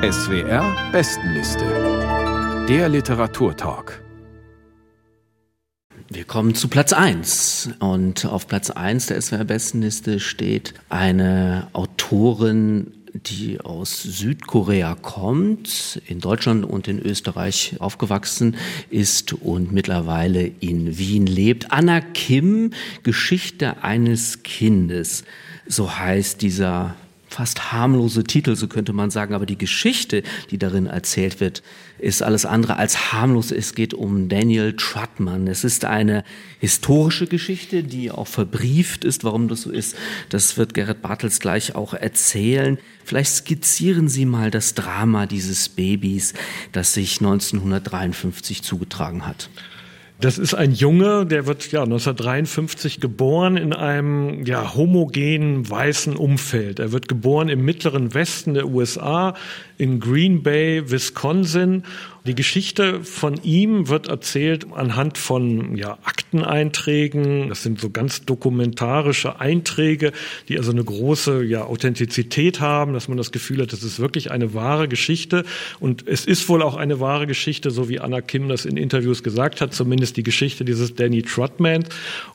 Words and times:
SWR 0.00 0.92
Bestenliste. 0.92 2.66
Der 2.68 2.88
Literaturtalk. 2.88 4.00
Wir 6.08 6.22
kommen 6.22 6.54
zu 6.54 6.68
Platz 6.68 6.92
1. 6.92 7.70
Und 7.80 8.24
auf 8.24 8.46
Platz 8.46 8.70
1 8.70 9.06
der 9.06 9.20
SWR-Bestenliste 9.20 10.20
steht 10.20 10.74
eine 10.88 11.66
Autorin, 11.72 12.92
die 13.12 13.60
aus 13.60 14.00
Südkorea 14.00 14.94
kommt, 14.94 16.00
in 16.06 16.20
Deutschland 16.20 16.64
und 16.64 16.86
in 16.86 17.00
Österreich 17.00 17.74
aufgewachsen 17.80 18.54
ist 18.90 19.32
und 19.32 19.72
mittlerweile 19.72 20.46
in 20.46 20.96
Wien 20.96 21.26
lebt. 21.26 21.72
Anna 21.72 22.00
Kim, 22.00 22.70
Geschichte 23.02 23.82
eines 23.82 24.44
Kindes. 24.44 25.24
So 25.66 25.98
heißt 25.98 26.40
dieser 26.40 26.94
fast 27.28 27.72
harmlose 27.72 28.24
Titel, 28.24 28.56
so 28.56 28.68
könnte 28.68 28.92
man 28.92 29.10
sagen, 29.10 29.34
aber 29.34 29.46
die 29.46 29.58
Geschichte, 29.58 30.22
die 30.50 30.58
darin 30.58 30.86
erzählt 30.86 31.40
wird, 31.40 31.62
ist 31.98 32.22
alles 32.22 32.46
andere 32.46 32.76
als 32.76 33.12
harmlos. 33.12 33.50
Es 33.50 33.74
geht 33.74 33.94
um 33.94 34.28
Daniel 34.28 34.74
Trutman. 34.74 35.46
Es 35.46 35.64
ist 35.64 35.84
eine 35.84 36.24
historische 36.60 37.26
Geschichte, 37.26 37.82
die 37.82 38.10
auch 38.10 38.26
verbrieft 38.26 39.04
ist. 39.04 39.24
Warum 39.24 39.48
das 39.48 39.62
so 39.62 39.70
ist, 39.70 39.96
das 40.28 40.56
wird 40.56 40.74
Gerrit 40.74 41.02
Bartels 41.02 41.40
gleich 41.40 41.74
auch 41.74 41.94
erzählen. 41.94 42.78
Vielleicht 43.04 43.32
skizzieren 43.32 44.08
Sie 44.08 44.26
mal 44.26 44.50
das 44.50 44.74
Drama 44.74 45.26
dieses 45.26 45.68
Babys, 45.68 46.34
das 46.72 46.94
sich 46.94 47.20
1953 47.20 48.62
zugetragen 48.62 49.26
hat. 49.26 49.50
Das 50.20 50.36
ist 50.36 50.52
ein 50.52 50.72
Junge, 50.72 51.26
der 51.26 51.46
wird 51.46 51.70
ja 51.70 51.84
1953 51.84 53.00
geboren 53.00 53.56
in 53.56 53.72
einem 53.72 54.44
ja 54.44 54.74
homogenen 54.74 55.70
weißen 55.70 56.16
Umfeld. 56.16 56.80
Er 56.80 56.90
wird 56.90 57.06
geboren 57.06 57.48
im 57.48 57.64
mittleren 57.64 58.14
Westen 58.14 58.54
der 58.54 58.66
USA 58.66 59.34
in 59.78 60.00
Green 60.00 60.42
Bay, 60.42 60.90
Wisconsin 60.90 61.84
die 62.28 62.34
Geschichte 62.34 63.02
von 63.04 63.42
ihm 63.42 63.88
wird 63.88 64.08
erzählt 64.08 64.66
anhand 64.74 65.16
von 65.16 65.76
ja, 65.76 65.96
Akteneinträgen. 66.04 67.48
Das 67.48 67.62
sind 67.62 67.80
so 67.80 67.88
ganz 67.88 68.26
dokumentarische 68.26 69.40
Einträge, 69.40 70.12
die 70.48 70.58
also 70.58 70.70
eine 70.70 70.84
große 70.84 71.42
ja, 71.44 71.64
Authentizität 71.64 72.60
haben, 72.60 72.92
dass 72.92 73.08
man 73.08 73.16
das 73.16 73.32
Gefühl 73.32 73.62
hat, 73.62 73.72
das 73.72 73.82
ist 73.82 73.98
wirklich 73.98 74.30
eine 74.30 74.52
wahre 74.52 74.88
Geschichte. 74.88 75.44
Und 75.80 76.06
es 76.06 76.26
ist 76.26 76.46
wohl 76.50 76.60
auch 76.60 76.76
eine 76.76 77.00
wahre 77.00 77.26
Geschichte, 77.26 77.70
so 77.70 77.88
wie 77.88 77.98
Anna 77.98 78.20
Kim 78.20 78.50
das 78.50 78.66
in 78.66 78.76
Interviews 78.76 79.22
gesagt 79.22 79.62
hat, 79.62 79.72
zumindest 79.72 80.18
die 80.18 80.22
Geschichte 80.22 80.66
dieses 80.66 80.94
Danny 80.94 81.22
Trotman. 81.22 81.84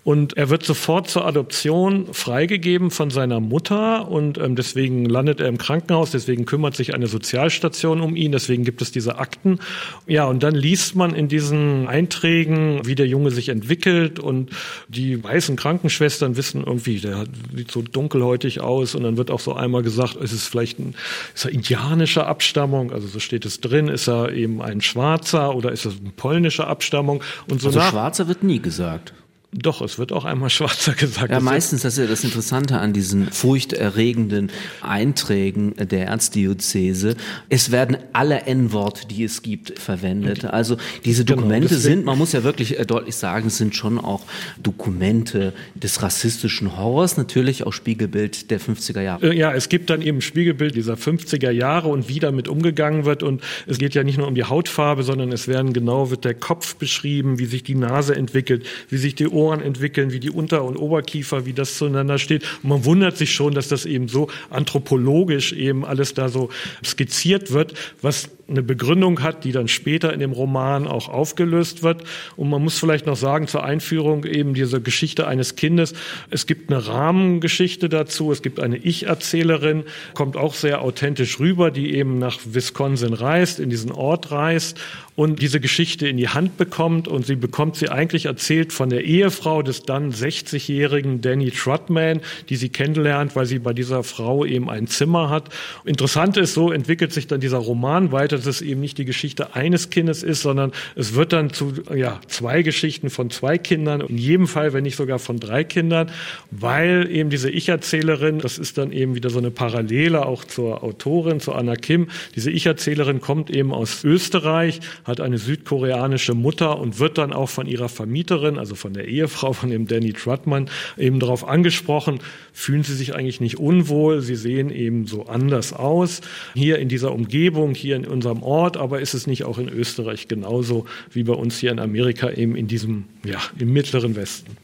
Und 0.04 0.36
er 0.36 0.50
wird 0.50 0.64
sofort 0.64 1.08
zur 1.08 1.26
Adoption 1.26 2.12
freigegeben 2.14 2.90
von 2.90 3.12
seiner 3.12 3.40
Mutter 3.40 4.08
und 4.10 4.40
ähm, 4.40 4.56
deswegen 4.56 5.06
landet 5.06 5.40
er 5.40 5.50
im 5.50 5.60
Krankenhaus, 5.60 6.10
deswegen 6.10 6.46
kümmert 6.46 6.76
sich 6.76 6.96
eine 6.96 7.06
Sozialstation 7.34 8.02
um 8.02 8.16
ihn, 8.16 8.32
deswegen 8.32 8.64
gibt 8.64 8.84
es 8.84 8.92
diese 8.92 9.18
Akten. 9.18 9.58
Ja, 10.06 10.26
und 10.26 10.44
dann 10.44 10.54
liest 10.54 10.96
man 10.96 11.16
in 11.16 11.28
diesen 11.28 11.88
Einträgen, 11.88 12.86
wie 12.86 12.94
der 12.94 13.08
Junge 13.08 13.32
sich 13.32 13.50
entwickelt 13.50 14.20
und 14.20 14.52
die 14.88 15.24
weißen 15.24 15.56
Krankenschwestern 15.56 16.38
wissen 16.38 16.64
irgendwie, 16.64 17.00
der 17.00 17.26
sieht 17.56 17.72
so 17.72 17.82
dunkelhäutig 17.82 18.62
aus 18.62 18.94
und 18.94 19.02
dann 19.02 19.18
wird 19.18 19.32
auch 19.32 19.40
so 19.40 19.54
einmal 19.54 19.82
gesagt, 19.82 20.16
es 20.16 20.32
ist 20.32 20.48
vielleicht 20.48 20.78
ein, 20.78 20.94
ist 21.34 21.46
er 21.46 21.52
indianischer 21.52 22.28
Abstammung, 22.28 22.92
also 22.92 23.08
so 23.08 23.20
steht 23.20 23.46
es 23.46 23.60
drin, 23.60 23.88
ist 23.88 24.08
er 24.08 24.32
eben 24.32 24.62
ein 24.62 24.82
Schwarzer 24.82 25.56
oder 25.56 25.72
ist 25.72 25.86
er 25.86 25.92
eine 25.92 26.12
polnische 26.12 26.68
Abstammung 26.68 27.24
und 27.50 27.62
so 27.62 27.70
also 27.70 27.80
nach. 27.80 27.90
Schwarzer 27.90 28.28
wird 28.28 28.44
nie 28.44 28.60
gesagt. 28.60 29.14
Doch, 29.54 29.82
es 29.82 30.00
wird 30.00 30.12
auch 30.12 30.26
einmal 30.26 30.50
schwarzer 30.50 30.94
gesagt. 30.94 31.32
Ja, 31.32 31.40
meistens, 31.40 31.84
das 31.84 31.94
ist 31.94 32.00
ja 32.00 32.08
das 32.08 32.24
Interessante 32.24 32.80
an 32.80 32.94
diesen 32.94 33.32
furchterregenden 33.32 34.52
Einträgen 34.82 35.76
der 35.78 36.08
Erzdiözese. 36.08 37.16
Es 37.50 37.72
werden 37.72 37.98
alle 38.14 38.42
N-Worte, 38.42 39.08
die 39.08 39.24
es 39.24 39.42
gibt, 39.42 39.80
verwendet. 39.80 40.46
Also 40.46 40.78
diese 41.06 41.24
genau, 41.24 41.42
Dokumente 41.42 41.70
genau, 41.70 41.80
sind, 41.82 42.06
man 42.06 42.18
muss 42.18 42.32
ja 42.32 42.44
wirklich 42.44 42.80
äh, 42.80 42.86
deutlich 42.86 43.16
sagen, 43.16 43.50
sind 43.50 43.76
schon 43.76 44.00
auch 44.00 44.24
Dokumente 44.62 45.54
des 45.76 46.02
rassistischen 46.02 46.78
Horrors, 46.78 47.18
natürlich 47.18 47.66
auch 47.66 47.74
Spiegelbild 47.74 48.50
der 48.50 48.60
50er 48.60 49.02
Jahre. 49.02 49.32
Äh, 49.32 49.38
ja, 49.38 49.54
es 49.54 49.70
gibt 49.70 49.90
dann 49.90 50.02
eben 50.02 50.22
Spiegelbild 50.22 50.76
dieser 50.76 50.96
50er 50.96 51.52
Jahre 51.52 51.90
und 51.90 52.10
wie 52.10 52.20
damit 52.20 52.48
umgegangen 52.48 53.06
wird. 53.06 53.22
Und 53.22 53.42
es 53.68 53.78
geht 53.78 53.94
ja 53.94 54.04
nicht 54.04 54.18
nur 54.18 54.28
um 54.28 54.36
die 54.36 54.46
Hautfarbe, 54.46 55.04
sondern 55.04 55.32
es 55.32 55.48
werden 55.48 55.74
genau, 55.74 56.10
wird 56.10 56.26
der 56.26 56.34
Kopf 56.34 56.76
beschrieben, 56.76 57.38
wie 57.40 57.46
sich 57.46 57.64
die 57.64 57.76
Nase 57.76 58.16
entwickelt, 58.16 58.66
wie 58.90 58.98
sich 58.98 59.16
die 59.16 59.28
Ohren 59.28 59.43
Ohren 59.44 59.62
entwickeln, 59.62 60.12
wie 60.12 60.20
die 60.20 60.30
Unter- 60.30 60.64
und 60.64 60.78
Oberkiefer, 60.78 61.46
wie 61.46 61.54
das 61.54 61.78
zueinander 61.78 62.18
steht. 62.18 62.44
Und 62.64 62.70
man 62.70 62.86
wundert 62.86 63.18
sich 63.18 63.34
schon, 63.34 63.54
dass 63.54 63.68
das 63.68 63.86
eben 63.86 64.08
so 64.08 64.30
anthropologisch 64.50 65.54
eben 65.54 65.86
alles 65.86 66.14
da 66.14 66.30
so 66.30 66.50
skizziert 66.84 67.52
wird, 67.52 67.74
was 68.02 68.30
eine 68.54 68.64
Begründung 68.64 69.22
hat, 69.22 69.44
die 69.44 69.52
dann 69.52 69.68
später 69.68 70.14
in 70.14 70.20
dem 70.20 70.32
Roman 70.32 70.88
auch 70.88 71.10
aufgelöst 71.10 71.84
wird. 71.84 72.04
Und 72.36 72.50
man 72.50 72.64
muss 72.64 72.80
vielleicht 72.80 73.06
noch 73.06 73.16
sagen 73.16 73.48
zur 73.48 73.64
Einführung 73.64 74.24
eben 74.26 74.54
diese 74.54 74.82
Geschichte 74.82 75.28
eines 75.28 75.56
Kindes. 75.56 75.94
Es 76.30 76.48
gibt 76.48 76.72
eine 76.72 76.88
Rahmengeschichte 76.88 77.90
dazu. 77.90 78.32
Es 78.32 78.42
gibt 78.42 78.60
eine 78.60 78.78
Ich-Erzählerin, 78.78 79.84
kommt 80.14 80.38
auch 80.38 80.54
sehr 80.54 80.82
authentisch 80.82 81.40
rüber, 81.40 81.72
die 81.72 81.96
eben 81.96 82.20
nach 82.20 82.40
Wisconsin 82.46 83.14
reist, 83.14 83.60
in 83.60 83.70
diesen 83.70 83.92
Ort 83.92 84.32
reist 84.32 84.80
und 85.16 85.42
diese 85.42 85.60
Geschichte 85.60 86.08
in 86.08 86.18
die 86.18 86.30
Hand 86.30 86.58
bekommt. 86.58 87.08
Und 87.08 87.26
sie 87.26 87.36
bekommt 87.36 87.76
sie 87.76 87.90
eigentlich 87.90 88.26
erzählt 88.26 88.74
von 88.74 88.90
der 88.90 89.04
Ehefrau 89.04 89.62
des 89.62 89.84
dann 89.84 90.12
60-jährigen 90.12 91.22
Danny 91.22 91.52
Trotman, 91.52 92.22
die 92.50 92.56
sie 92.56 92.70
kennenlernt, 92.70 93.36
weil 93.36 93.46
sie 93.46 93.60
bei 93.60 93.74
dieser 93.74 94.04
Frau 94.04 94.46
eben 94.46 94.70
ein 94.70 94.88
Zimmer 94.88 95.30
hat. 95.30 95.50
Interessant 95.86 96.38
ist, 96.38 96.54
so 96.54 96.72
entwickelt 96.72 97.14
sich 97.14 97.28
dann 97.28 97.40
dieser 97.40 97.58
Roman 97.58 98.12
weiter 98.12 98.38
dass 98.46 98.58
es 98.58 98.62
eben 98.62 98.82
nicht 98.82 98.98
die 98.98 99.06
Geschichte 99.06 99.56
eines 99.56 99.90
Kindes 99.90 100.24
ist, 100.24 100.42
sondern 100.42 100.72
es 100.96 101.14
wird 101.14 101.34
dann 101.34 101.52
zu 101.52 101.74
ja, 101.96 102.20
zwei 102.28 102.62
Geschichten 102.62 103.10
von 103.10 103.30
zwei 103.30 103.58
Kindern, 103.58 104.02
in 104.02 104.18
jedem 104.18 104.48
Fall, 104.48 104.74
wenn 104.74 104.84
nicht 104.84 104.96
sogar 104.96 105.20
von 105.20 105.40
drei 105.40 105.64
Kindern, 105.64 106.12
weil 106.52 107.10
eben 107.10 107.30
diese 107.30 107.50
Ich-Erzählerin, 107.50 108.40
das 108.40 108.58
ist 108.58 108.78
dann 108.78 108.92
eben 108.92 109.16
wieder 109.16 109.30
so 109.30 109.40
eine 109.40 109.52
Parallele 109.52 110.26
auch 110.26 110.44
zur 110.44 110.84
Autorin, 110.84 111.40
zur 111.40 111.56
Anna 111.58 111.76
Kim, 111.76 112.08
diese 112.36 112.52
Ich-Erzählerin 112.52 113.22
kommt 113.22 113.50
eben 113.50 113.74
aus 113.74 114.04
Österreich, 114.04 114.80
hat 115.04 115.22
eine 115.22 115.38
südkoreanische 115.38 116.34
Mutter 116.34 116.80
und 116.80 117.00
wird 117.00 117.18
dann 117.18 117.34
auch 117.34 117.50
von 117.50 117.68
ihrer 117.68 117.90
Vermieterin, 117.90 118.58
also 118.58 118.76
von 118.76 118.94
der 118.94 119.08
Ehefrau 119.08 119.54
von 119.54 119.70
dem 119.70 119.88
Danny 119.88 120.14
Trutman, 120.14 120.70
eben 120.98 121.20
darauf 121.20 121.48
angesprochen, 121.48 122.20
fühlen 122.52 122.84
sie 122.84 122.96
sich 122.96 123.16
eigentlich 123.16 123.42
nicht 123.42 123.58
unwohl, 123.58 124.22
sie 124.22 124.36
sehen 124.36 124.70
eben 124.70 125.08
so 125.08 125.26
anders 125.26 125.74
aus. 125.74 126.22
Hier 126.54 126.80
in 126.80 126.90
dieser 126.90 127.12
Umgebung, 127.12 127.74
hier 127.76 127.96
in 127.96 128.06
unserem 128.24 128.44
Ort, 128.44 128.78
aber 128.78 129.02
ist 129.02 129.14
es 129.14 129.28
nicht 129.28 129.44
auch 129.44 129.58
in 129.58 129.68
Österreich 129.68 130.28
genauso 130.28 130.86
wie 131.12 131.24
bei 131.24 131.34
uns 131.34 131.58
hier 131.58 131.72
in 131.72 131.80
Amerika 131.80 132.30
eben 132.30 132.56
in 132.56 132.68
diesem, 132.68 133.06
ja, 133.26 133.40
im 133.60 133.74
mittleren 133.74 134.16
Westen? 134.16 134.56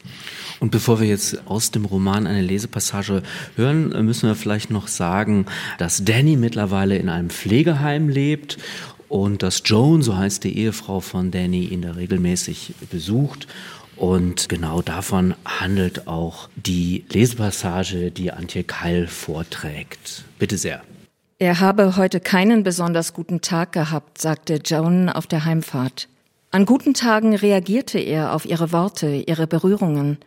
Und 0.60 0.70
bevor 0.70 1.00
wir 1.00 1.06
jetzt 1.06 1.46
aus 1.46 1.70
dem 1.70 1.84
Roman 1.84 2.26
eine 2.26 2.42
Lesepassage 2.42 3.22
hören, 3.56 3.88
müssen 4.04 4.28
wir 4.28 4.34
vielleicht 4.34 4.70
noch 4.70 4.88
sagen, 4.88 5.46
dass 5.78 6.04
Danny 6.04 6.36
mittlerweile 6.36 6.96
in 6.96 7.08
einem 7.08 7.30
Pflegeheim 7.30 8.08
lebt 8.08 8.58
und 9.08 9.42
dass 9.42 9.62
Joan, 9.64 10.02
so 10.02 10.16
heißt 10.16 10.44
die 10.44 10.56
Ehefrau 10.58 11.00
von 11.00 11.30
Danny, 11.30 11.64
ihn 11.64 11.82
da 11.82 11.92
regelmäßig 11.92 12.74
besucht. 12.90 13.46
Und 13.96 14.48
genau 14.48 14.80
davon 14.80 15.34
handelt 15.44 16.06
auch 16.06 16.48
die 16.56 17.04
Lesepassage, 17.10 18.10
die 18.10 18.32
Antje 18.32 18.64
Keil 18.64 19.06
vorträgt. 19.06 20.24
Bitte 20.38 20.56
sehr. 20.56 20.82
Er 21.42 21.58
habe 21.58 21.96
heute 21.96 22.20
keinen 22.20 22.64
besonders 22.64 23.14
guten 23.14 23.40
Tag 23.40 23.72
gehabt, 23.72 24.20
sagte 24.20 24.60
Joan 24.62 25.08
auf 25.08 25.26
der 25.26 25.46
Heimfahrt. 25.46 26.06
An 26.50 26.66
guten 26.66 26.92
Tagen 26.92 27.34
reagierte 27.34 27.98
er 27.98 28.34
auf 28.34 28.44
ihre 28.44 28.72
Worte, 28.72 29.24
ihre 29.26 29.46
Berührungen. 29.46 30.18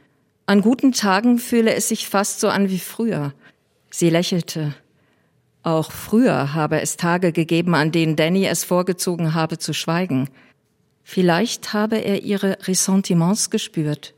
An 0.47 0.61
guten 0.61 0.91
Tagen 0.91 1.37
fühle 1.37 1.75
es 1.75 1.87
sich 1.87 2.09
fast 2.09 2.39
so 2.39 2.49
an 2.49 2.71
wie 2.71 2.79
früher. 2.79 3.31
Sie 3.91 4.09
lächelte. 4.09 4.73
Auch 5.61 5.91
früher 5.91 6.55
habe 6.55 6.81
es 6.81 6.97
Tage 6.97 7.31
gegeben, 7.31 7.75
an 7.75 7.91
denen 7.91 8.15
Danny 8.15 8.47
es 8.47 8.63
vorgezogen 8.63 9.35
habe 9.35 9.59
zu 9.59 9.71
schweigen. 9.71 10.31
Vielleicht 11.03 11.73
habe 11.73 11.97
er 11.97 12.23
ihre 12.23 12.57
Ressentiments 12.67 13.51
gespürt. 13.51 14.15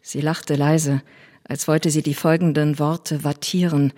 Sie 0.00 0.22
lachte 0.22 0.54
leise, 0.54 1.02
als 1.44 1.68
wollte 1.68 1.90
sie 1.90 2.02
die 2.02 2.14
folgenden 2.14 2.78
Worte 2.78 3.22
wattieren. 3.22 3.92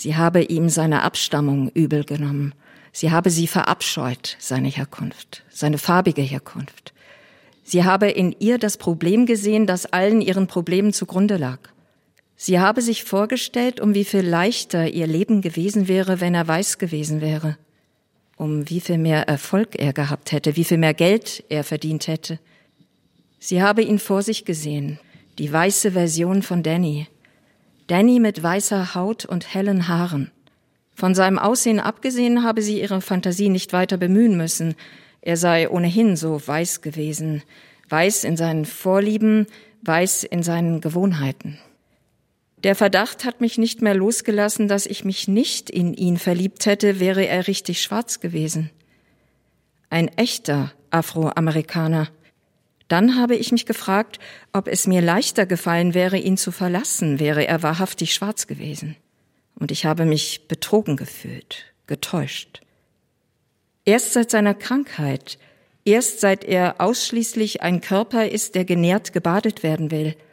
Sie 0.00 0.16
habe 0.16 0.40
ihm 0.40 0.70
seine 0.70 1.02
Abstammung 1.02 1.68
übel 1.74 2.04
genommen. 2.04 2.54
Sie 2.90 3.10
habe 3.10 3.28
sie 3.28 3.46
verabscheut, 3.46 4.34
seine 4.38 4.68
Herkunft, 4.68 5.44
seine 5.50 5.76
farbige 5.76 6.22
Herkunft. 6.22 6.94
Sie 7.64 7.84
habe 7.84 8.08
in 8.08 8.34
ihr 8.38 8.56
das 8.56 8.78
Problem 8.78 9.26
gesehen, 9.26 9.66
das 9.66 9.84
allen 9.84 10.22
ihren 10.22 10.46
Problemen 10.46 10.94
zugrunde 10.94 11.36
lag. 11.36 11.58
Sie 12.34 12.58
habe 12.58 12.80
sich 12.80 13.04
vorgestellt, 13.04 13.78
um 13.78 13.92
wie 13.92 14.06
viel 14.06 14.22
leichter 14.22 14.88
ihr 14.88 15.06
Leben 15.06 15.42
gewesen 15.42 15.86
wäre, 15.86 16.22
wenn 16.22 16.34
er 16.34 16.48
weiß 16.48 16.78
gewesen 16.78 17.20
wäre, 17.20 17.58
um 18.38 18.70
wie 18.70 18.80
viel 18.80 18.96
mehr 18.96 19.28
Erfolg 19.28 19.78
er 19.78 19.92
gehabt 19.92 20.32
hätte, 20.32 20.56
wie 20.56 20.64
viel 20.64 20.78
mehr 20.78 20.94
Geld 20.94 21.44
er 21.50 21.62
verdient 21.62 22.06
hätte. 22.06 22.38
Sie 23.38 23.60
habe 23.60 23.82
ihn 23.82 23.98
vor 23.98 24.22
sich 24.22 24.46
gesehen, 24.46 24.98
die 25.36 25.52
weiße 25.52 25.92
Version 25.92 26.40
von 26.40 26.62
Danny, 26.62 27.06
Danny 27.90 28.20
mit 28.20 28.40
weißer 28.40 28.94
Haut 28.94 29.24
und 29.24 29.52
hellen 29.52 29.88
Haaren. 29.88 30.30
Von 30.94 31.16
seinem 31.16 31.40
Aussehen 31.40 31.80
abgesehen 31.80 32.44
habe 32.44 32.62
sie 32.62 32.80
ihre 32.80 33.00
Fantasie 33.00 33.48
nicht 33.48 33.72
weiter 33.72 33.96
bemühen 33.96 34.36
müssen. 34.36 34.76
Er 35.22 35.36
sei 35.36 35.68
ohnehin 35.68 36.14
so 36.14 36.40
weiß 36.46 36.82
gewesen, 36.82 37.42
weiß 37.88 38.22
in 38.22 38.36
seinen 38.36 38.64
Vorlieben, 38.64 39.48
weiß 39.82 40.22
in 40.22 40.44
seinen 40.44 40.80
Gewohnheiten. 40.80 41.58
Der 42.62 42.76
Verdacht 42.76 43.24
hat 43.24 43.40
mich 43.40 43.58
nicht 43.58 43.82
mehr 43.82 43.94
losgelassen, 43.94 44.68
dass 44.68 44.86
ich 44.86 45.04
mich 45.04 45.26
nicht 45.26 45.68
in 45.68 45.92
ihn 45.92 46.16
verliebt 46.16 46.66
hätte, 46.66 47.00
wäre 47.00 47.26
er 47.26 47.48
richtig 47.48 47.82
schwarz 47.82 48.20
gewesen. 48.20 48.70
Ein 49.88 50.06
echter 50.06 50.70
Afroamerikaner. 50.90 52.06
Dann 52.90 53.16
habe 53.16 53.36
ich 53.36 53.52
mich 53.52 53.64
gefragt, 53.64 54.18
ob 54.52 54.68
es 54.68 54.86
mir 54.86 55.00
leichter 55.00 55.46
gefallen 55.46 55.94
wäre, 55.94 56.18
ihn 56.18 56.36
zu 56.36 56.52
verlassen, 56.52 57.18
wäre 57.18 57.48
er 57.48 57.62
wahrhaftig 57.62 58.12
schwarz 58.12 58.46
gewesen. 58.46 58.96
Und 59.54 59.70
ich 59.70 59.86
habe 59.86 60.04
mich 60.04 60.46
betrogen 60.46 60.96
gefühlt, 60.96 61.72
getäuscht. 61.86 62.60
Erst 63.86 64.12
seit 64.12 64.30
seiner 64.30 64.54
Krankheit, 64.54 65.38
erst 65.86 66.20
seit 66.20 66.44
er 66.44 66.82
ausschließlich 66.82 67.62
ein 67.62 67.80
Körper 67.80 68.28
ist, 68.28 68.54
der 68.54 68.66
genährt 68.66 69.14
gebadet 69.14 69.62
werden 69.62 69.90
will– 69.90 70.14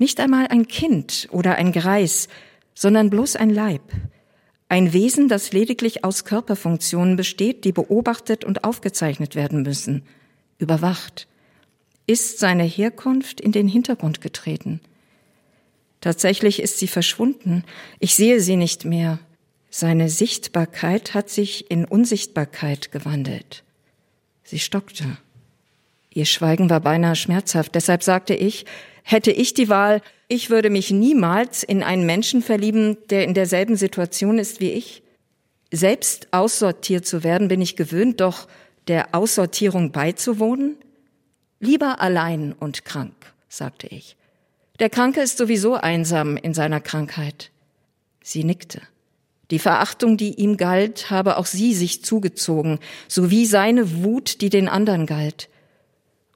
nicht 0.00 0.18
einmal 0.18 0.46
ein 0.46 0.66
Kind 0.66 1.28
oder 1.30 1.56
ein 1.56 1.72
Greis, 1.72 2.28
sondern 2.72 3.10
bloß 3.10 3.36
ein 3.36 3.50
Leib. 3.50 3.82
Ein 4.66 4.94
Wesen, 4.94 5.28
das 5.28 5.52
lediglich 5.52 6.04
aus 6.04 6.24
Körperfunktionen 6.24 7.16
besteht, 7.16 7.66
die 7.66 7.72
beobachtet 7.72 8.42
und 8.42 8.64
aufgezeichnet 8.64 9.34
werden 9.34 9.60
müssen, 9.60 10.02
überwacht. 10.56 11.28
Ist 12.10 12.40
seine 12.40 12.64
Herkunft 12.64 13.40
in 13.40 13.52
den 13.52 13.68
Hintergrund 13.68 14.20
getreten? 14.20 14.80
Tatsächlich 16.00 16.60
ist 16.60 16.80
sie 16.80 16.88
verschwunden. 16.88 17.62
Ich 18.00 18.16
sehe 18.16 18.40
sie 18.40 18.56
nicht 18.56 18.84
mehr. 18.84 19.20
Seine 19.70 20.08
Sichtbarkeit 20.08 21.14
hat 21.14 21.30
sich 21.30 21.70
in 21.70 21.84
Unsichtbarkeit 21.84 22.90
gewandelt. 22.90 23.62
Sie 24.42 24.58
stockte. 24.58 25.18
Ihr 26.12 26.24
Schweigen 26.24 26.68
war 26.68 26.80
beinahe 26.80 27.14
schmerzhaft. 27.14 27.76
Deshalb 27.76 28.02
sagte 28.02 28.34
ich, 28.34 28.66
Hätte 29.04 29.30
ich 29.30 29.54
die 29.54 29.68
Wahl, 29.68 30.02
ich 30.26 30.50
würde 30.50 30.68
mich 30.68 30.90
niemals 30.90 31.62
in 31.62 31.84
einen 31.84 32.06
Menschen 32.06 32.42
verlieben, 32.42 32.96
der 33.10 33.22
in 33.22 33.34
derselben 33.34 33.76
Situation 33.76 34.40
ist 34.40 34.58
wie 34.58 34.72
ich. 34.72 35.04
Selbst 35.70 36.26
aussortiert 36.32 37.06
zu 37.06 37.22
werden 37.22 37.46
bin 37.46 37.60
ich 37.60 37.76
gewöhnt, 37.76 38.20
doch 38.20 38.48
der 38.88 39.14
Aussortierung 39.14 39.92
beizuwohnen? 39.92 40.74
Lieber 41.60 42.00
allein 42.00 42.54
und 42.54 42.86
krank, 42.86 43.14
sagte 43.48 43.86
ich. 43.86 44.16
Der 44.78 44.88
Kranke 44.88 45.20
ist 45.20 45.36
sowieso 45.36 45.74
einsam 45.74 46.38
in 46.38 46.54
seiner 46.54 46.80
Krankheit. 46.80 47.50
Sie 48.22 48.44
nickte. 48.44 48.80
Die 49.50 49.58
Verachtung, 49.58 50.16
die 50.16 50.34
ihm 50.40 50.56
galt, 50.56 51.10
habe 51.10 51.36
auch 51.36 51.44
sie 51.44 51.74
sich 51.74 52.02
zugezogen, 52.02 52.78
sowie 53.08 53.44
seine 53.44 54.02
Wut, 54.02 54.40
die 54.40 54.48
den 54.48 54.68
anderen 54.68 55.04
galt. 55.04 55.50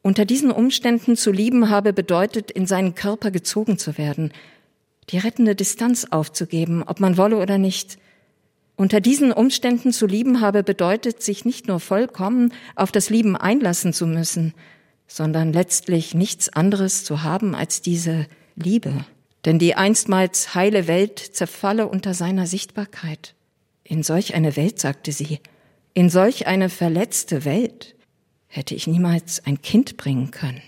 Unter 0.03 0.27
diesen 0.27 0.51
Umständen 0.51 1.17
zu 1.17 1.33
lieben 1.33 1.71
habe 1.71 1.95
bedeutet, 1.95 2.51
in 2.51 2.67
seinen 2.67 2.95
Körper 2.95 3.31
gezogen 3.31 3.79
zu 3.79 3.97
werden, 3.97 4.31
die 5.09 5.17
rettende 5.17 5.55
Distanz 5.55 6.07
aufzugeben, 6.11 6.83
ob 6.83 7.01
man 7.01 7.17
wolle 7.17 7.39
oder 7.39 7.57
nicht. 7.57 7.99
Unter 8.77 9.01
diesen 9.01 9.33
Umständen 9.33 9.93
zu 9.93 10.07
lieben 10.07 10.43
habe 10.43 10.63
bedeutet, 10.63 11.23
sich 11.23 11.47
nicht 11.47 11.69
nur 11.69 11.81
vollkommen 11.81 12.53
auf 12.75 12.93
das 12.93 13.09
Lieben 13.09 13.37
einlassen 13.37 13.95
zu 13.95 14.07
müssen, 14.07 14.53
sondern 15.15 15.53
letztlich 15.53 16.13
nichts 16.13 16.49
anderes 16.49 17.05
zu 17.05 17.23
haben 17.23 17.55
als 17.55 17.81
diese 17.81 18.27
Liebe. 18.57 19.05
Denn 19.45 19.61
die 19.61 19.77
einstmals 19.77 20.57
heile 20.57 20.89
Welt 20.89 21.21
zerfalle 21.21 21.87
unter 21.87 22.15
seiner 22.15 22.49
Sichtbarkeit. 22.49 23.37
In 23.85 24.03
solch 24.03 24.35
eine 24.35 24.57
Welt, 24.57 24.81
sagte 24.81 25.13
sie, 25.13 25.39
in 25.93 26.11
solch 26.11 26.49
eine 26.49 26.69
verletzte 26.69 27.45
Welt 27.45 27.95
hätte 28.49 28.75
ich 28.75 28.89
niemals 28.89 29.47
ein 29.47 29.63
Kind 29.63 29.97
bringen 29.97 30.33
können. 30.33 30.63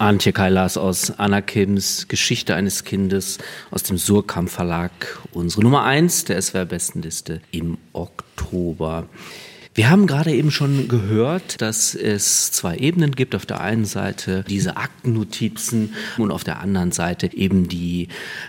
Antje 0.00 0.32
Kailas 0.32 0.78
aus 0.78 1.12
Anna 1.18 1.42
Kims 1.42 2.08
Geschichte 2.08 2.54
eines 2.54 2.84
Kindes 2.84 3.36
aus 3.70 3.82
dem 3.82 3.98
Surkamp 3.98 4.48
Verlag. 4.48 4.90
Unsere 5.32 5.62
Nummer 5.62 5.84
eins 5.84 6.24
der 6.24 6.40
SWR-Bestenliste 6.40 7.42
im 7.50 7.76
Oktober. 7.92 9.06
Wir 9.74 9.90
haben 9.90 10.06
gerade 10.06 10.32
eben 10.32 10.50
schon 10.50 10.88
gehört, 10.88 11.60
dass 11.60 11.94
es 11.94 12.50
zwei 12.50 12.78
Ebenen 12.78 13.12
gibt. 13.12 13.34
Auf 13.34 13.44
der 13.44 13.60
einen 13.60 13.84
Seite 13.84 14.42
diese 14.48 14.78
Aktennotizen 14.78 15.94
und 16.16 16.30
auf 16.30 16.44
der 16.44 16.60
anderen 16.60 16.92
Seite 16.92 17.36
eben 17.36 17.68
die 17.68 18.08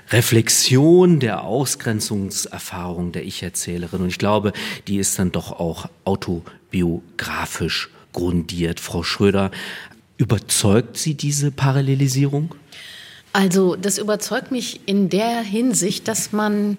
Reflexion 0.09 1.19
der 1.19 1.43
Ausgrenzungserfahrung 1.43 3.11
der 3.11 3.25
Ich-Erzählerin. 3.25 4.03
Und 4.03 4.07
ich 4.07 4.19
glaube, 4.19 4.53
die 4.87 4.99
ist 4.99 5.19
dann 5.19 5.33
doch 5.33 5.51
auch 5.51 5.89
autobiografisch 6.05 7.89
grundiert. 8.13 8.79
Frau 8.79 9.03
Schröder, 9.03 9.51
überzeugt 10.21 10.97
Sie 10.97 11.15
diese 11.15 11.49
Parallelisierung? 11.49 12.53
Also 13.33 13.75
das 13.75 13.97
überzeugt 13.97 14.51
mich 14.51 14.81
in 14.85 15.09
der 15.09 15.41
Hinsicht, 15.41 16.07
dass 16.07 16.31
man 16.31 16.77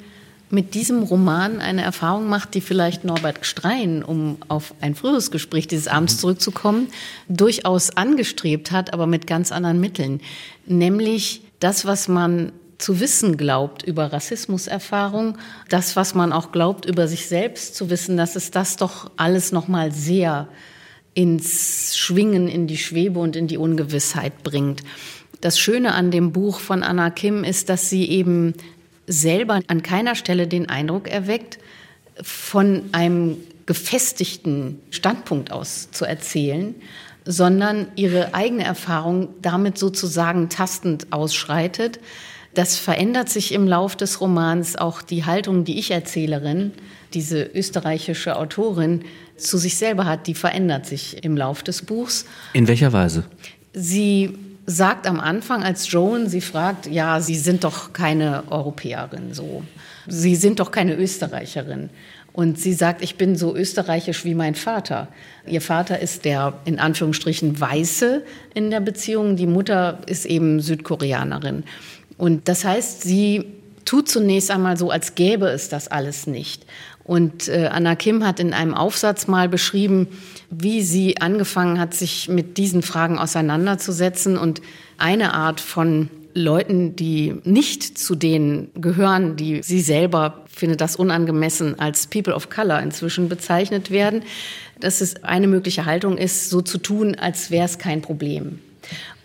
mit 0.48 0.74
diesem 0.74 1.02
Roman 1.02 1.60
eine 1.60 1.82
Erfahrung 1.82 2.28
macht, 2.28 2.54
die 2.54 2.60
vielleicht 2.60 3.04
Norbert 3.04 3.44
Strein, 3.44 4.04
um 4.04 4.36
auf 4.48 4.74
ein 4.80 4.94
früheres 4.94 5.32
Gespräch 5.32 5.66
dieses 5.66 5.88
Abends 5.88 6.14
mhm. 6.14 6.18
zurückzukommen, 6.20 6.88
durchaus 7.28 7.96
angestrebt 7.96 8.70
hat, 8.70 8.92
aber 8.92 9.08
mit 9.08 9.26
ganz 9.26 9.50
anderen 9.50 9.80
Mitteln. 9.80 10.20
Nämlich 10.66 11.42
das, 11.58 11.84
was 11.84 12.06
man 12.06 12.52
zu 12.78 13.00
wissen 13.00 13.36
glaubt 13.36 13.82
über 13.82 14.12
Rassismuserfahrung, 14.12 15.36
das, 15.68 15.96
was 15.96 16.14
man 16.14 16.32
auch 16.32 16.52
glaubt 16.52 16.84
über 16.84 17.08
sich 17.08 17.26
selbst 17.26 17.74
zu 17.74 17.90
wissen, 17.90 18.16
dass 18.16 18.36
es 18.36 18.52
das 18.52 18.76
doch 18.76 19.10
alles 19.16 19.50
nochmal 19.50 19.90
sehr 19.90 20.48
ins 21.14 21.96
Schwingen, 21.96 22.48
in 22.48 22.66
die 22.66 22.78
Schwebe 22.78 23.20
und 23.20 23.36
in 23.36 23.46
die 23.46 23.58
Ungewissheit 23.58 24.42
bringt. 24.42 24.82
Das 25.40 25.58
Schöne 25.58 25.94
an 25.94 26.10
dem 26.10 26.32
Buch 26.32 26.60
von 26.60 26.82
Anna 26.82 27.10
Kim 27.10 27.44
ist, 27.44 27.68
dass 27.68 27.90
sie 27.90 28.08
eben 28.08 28.54
selber 29.06 29.60
an 29.66 29.82
keiner 29.82 30.14
Stelle 30.14 30.46
den 30.46 30.68
Eindruck 30.68 31.08
erweckt, 31.08 31.58
von 32.22 32.84
einem 32.92 33.36
gefestigten 33.66 34.80
Standpunkt 34.90 35.50
aus 35.50 35.90
zu 35.90 36.04
erzählen, 36.04 36.74
sondern 37.24 37.86
ihre 37.96 38.34
eigene 38.34 38.64
Erfahrung 38.64 39.28
damit 39.40 39.78
sozusagen 39.78 40.48
tastend 40.48 41.12
ausschreitet. 41.12 42.00
Das 42.54 42.76
verändert 42.76 43.28
sich 43.28 43.52
im 43.52 43.66
Lauf 43.66 43.96
des 43.96 44.20
Romans 44.20 44.76
auch 44.76 45.02
die 45.02 45.24
Haltung, 45.24 45.64
die 45.64 45.78
Ich-Erzählerin, 45.78 46.72
diese 47.14 47.42
österreichische 47.42 48.36
Autorin, 48.36 49.02
zu 49.36 49.58
sich 49.58 49.76
selber 49.76 50.06
hat, 50.06 50.26
die 50.26 50.34
verändert 50.34 50.86
sich 50.86 51.24
im 51.24 51.36
Lauf 51.36 51.62
des 51.62 51.82
Buchs. 51.82 52.26
In 52.52 52.68
welcher 52.68 52.92
Weise? 52.92 53.24
Sie 53.72 54.38
sagt 54.66 55.06
am 55.06 55.18
Anfang, 55.18 55.62
als 55.62 55.90
Joan 55.90 56.28
sie 56.28 56.40
fragt, 56.40 56.86
ja, 56.86 57.20
Sie 57.20 57.36
sind 57.36 57.64
doch 57.64 57.92
keine 57.92 58.44
Europäerin, 58.50 59.34
so. 59.34 59.64
Sie 60.06 60.36
sind 60.36 60.60
doch 60.60 60.70
keine 60.70 60.94
Österreicherin. 60.94 61.90
Und 62.32 62.58
sie 62.58 62.72
sagt, 62.72 63.02
ich 63.02 63.16
bin 63.16 63.36
so 63.36 63.54
österreichisch 63.54 64.24
wie 64.24 64.34
mein 64.34 64.54
Vater. 64.54 65.08
Ihr 65.46 65.60
Vater 65.60 65.98
ist 65.98 66.24
der 66.24 66.54
in 66.64 66.78
Anführungsstrichen 66.78 67.60
Weiße 67.60 68.22
in 68.54 68.70
der 68.70 68.80
Beziehung, 68.80 69.36
die 69.36 69.46
Mutter 69.46 69.98
ist 70.06 70.24
eben 70.24 70.60
Südkoreanerin. 70.60 71.64
Und 72.16 72.48
das 72.48 72.64
heißt, 72.64 73.02
sie 73.02 73.44
tut 73.84 74.08
zunächst 74.08 74.50
einmal 74.50 74.76
so, 74.76 74.90
als 74.90 75.14
gäbe 75.14 75.48
es 75.48 75.68
das 75.68 75.88
alles 75.88 76.26
nicht. 76.26 76.64
Und 77.04 77.48
äh, 77.48 77.68
Anna 77.72 77.96
Kim 77.96 78.24
hat 78.24 78.40
in 78.40 78.52
einem 78.52 78.74
Aufsatz 78.74 79.26
mal 79.26 79.48
beschrieben, 79.48 80.08
wie 80.50 80.82
sie 80.82 81.20
angefangen 81.20 81.80
hat, 81.80 81.94
sich 81.94 82.28
mit 82.28 82.58
diesen 82.58 82.82
Fragen 82.82 83.18
auseinanderzusetzen. 83.18 84.38
Und 84.38 84.62
eine 84.98 85.34
Art 85.34 85.60
von 85.60 86.08
Leuten, 86.34 86.96
die 86.96 87.34
nicht 87.44 87.98
zu 87.98 88.14
denen 88.14 88.70
gehören, 88.74 89.36
die 89.36 89.62
sie 89.62 89.80
selber, 89.80 90.44
findet 90.48 90.80
das 90.80 90.96
unangemessen, 90.96 91.78
als 91.78 92.06
People 92.06 92.34
of 92.34 92.50
Color 92.50 92.80
inzwischen 92.80 93.28
bezeichnet 93.28 93.90
werden, 93.90 94.22
dass 94.80 95.00
es 95.00 95.22
eine 95.24 95.46
mögliche 95.46 95.84
Haltung 95.84 96.16
ist, 96.16 96.50
so 96.50 96.60
zu 96.60 96.78
tun, 96.78 97.14
als 97.14 97.50
wäre 97.50 97.64
es 97.64 97.78
kein 97.78 98.02
Problem. 98.02 98.60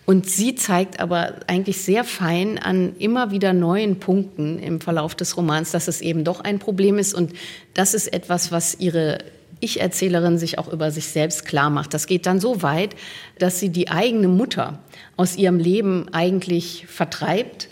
Und 0.08 0.26
sie 0.26 0.54
zeigt 0.54 1.00
aber 1.00 1.34
eigentlich 1.48 1.82
sehr 1.82 2.02
fein 2.02 2.56
an 2.56 2.96
immer 2.98 3.30
wieder 3.30 3.52
neuen 3.52 4.00
Punkten 4.00 4.58
im 4.58 4.80
Verlauf 4.80 5.14
des 5.14 5.36
Romans, 5.36 5.70
dass 5.70 5.86
es 5.86 6.00
eben 6.00 6.24
doch 6.24 6.40
ein 6.40 6.58
Problem 6.58 6.96
ist. 6.96 7.12
Und 7.12 7.34
das 7.74 7.92
ist 7.92 8.10
etwas, 8.14 8.50
was 8.50 8.80
ihre 8.80 9.18
Ich-Erzählerin 9.60 10.38
sich 10.38 10.58
auch 10.58 10.72
über 10.72 10.90
sich 10.90 11.08
selbst 11.08 11.44
klar 11.44 11.68
macht. 11.68 11.92
Das 11.92 12.06
geht 12.06 12.24
dann 12.24 12.40
so 12.40 12.62
weit, 12.62 12.96
dass 13.38 13.60
sie 13.60 13.68
die 13.68 13.90
eigene 13.90 14.28
Mutter 14.28 14.78
aus 15.18 15.36
ihrem 15.36 15.58
Leben 15.58 16.06
eigentlich 16.10 16.86
vertreibt, 16.88 17.68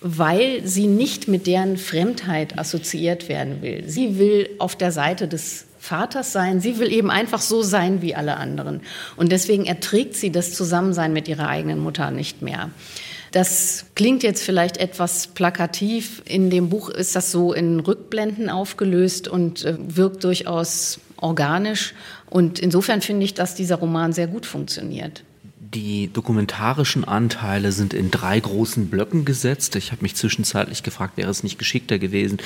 weil 0.00 0.66
sie 0.66 0.88
nicht 0.88 1.28
mit 1.28 1.46
deren 1.46 1.76
Fremdheit 1.76 2.58
assoziiert 2.58 3.28
werden 3.28 3.62
will. 3.62 3.84
Sie 3.86 4.18
will 4.18 4.50
auf 4.58 4.74
der 4.74 4.90
Seite 4.90 5.28
des 5.28 5.66
Vaters 5.86 6.32
sein. 6.32 6.60
Sie 6.60 6.78
will 6.78 6.92
eben 6.92 7.10
einfach 7.10 7.40
so 7.40 7.62
sein 7.62 8.02
wie 8.02 8.14
alle 8.14 8.36
anderen. 8.36 8.80
Und 9.16 9.32
deswegen 9.32 9.64
erträgt 9.64 10.14
sie 10.14 10.30
das 10.30 10.52
Zusammensein 10.52 11.12
mit 11.12 11.28
ihrer 11.28 11.48
eigenen 11.48 11.78
Mutter 11.78 12.10
nicht 12.10 12.42
mehr. 12.42 12.70
Das 13.32 13.86
klingt 13.94 14.22
jetzt 14.22 14.42
vielleicht 14.42 14.78
etwas 14.78 15.28
plakativ. 15.28 16.22
In 16.24 16.50
dem 16.50 16.68
Buch 16.68 16.88
ist 16.88 17.16
das 17.16 17.32
so 17.32 17.52
in 17.52 17.80
Rückblenden 17.80 18.48
aufgelöst 18.48 19.28
und 19.28 19.64
äh, 19.64 19.76
wirkt 19.78 20.24
durchaus 20.24 21.00
organisch. 21.16 21.94
Und 22.30 22.58
insofern 22.58 23.00
finde 23.02 23.24
ich, 23.24 23.34
dass 23.34 23.54
dieser 23.54 23.76
Roman 23.76 24.12
sehr 24.12 24.26
gut 24.26 24.46
funktioniert. 24.46 25.22
Die 25.74 26.12
dokumentarischen 26.12 27.04
Anteile 27.04 27.72
sind 27.72 27.92
in 27.92 28.12
drei 28.12 28.38
großen 28.38 28.88
Blöcken 28.88 29.24
gesetzt. 29.24 29.74
Ich 29.74 29.90
habe 29.90 30.02
mich 30.02 30.14
zwischenzeitlich 30.14 30.84
gefragt, 30.84 31.16
wäre 31.16 31.30
es 31.30 31.42
nicht 31.42 31.58
geschickter 31.58 31.98
gewesen, 31.98 32.38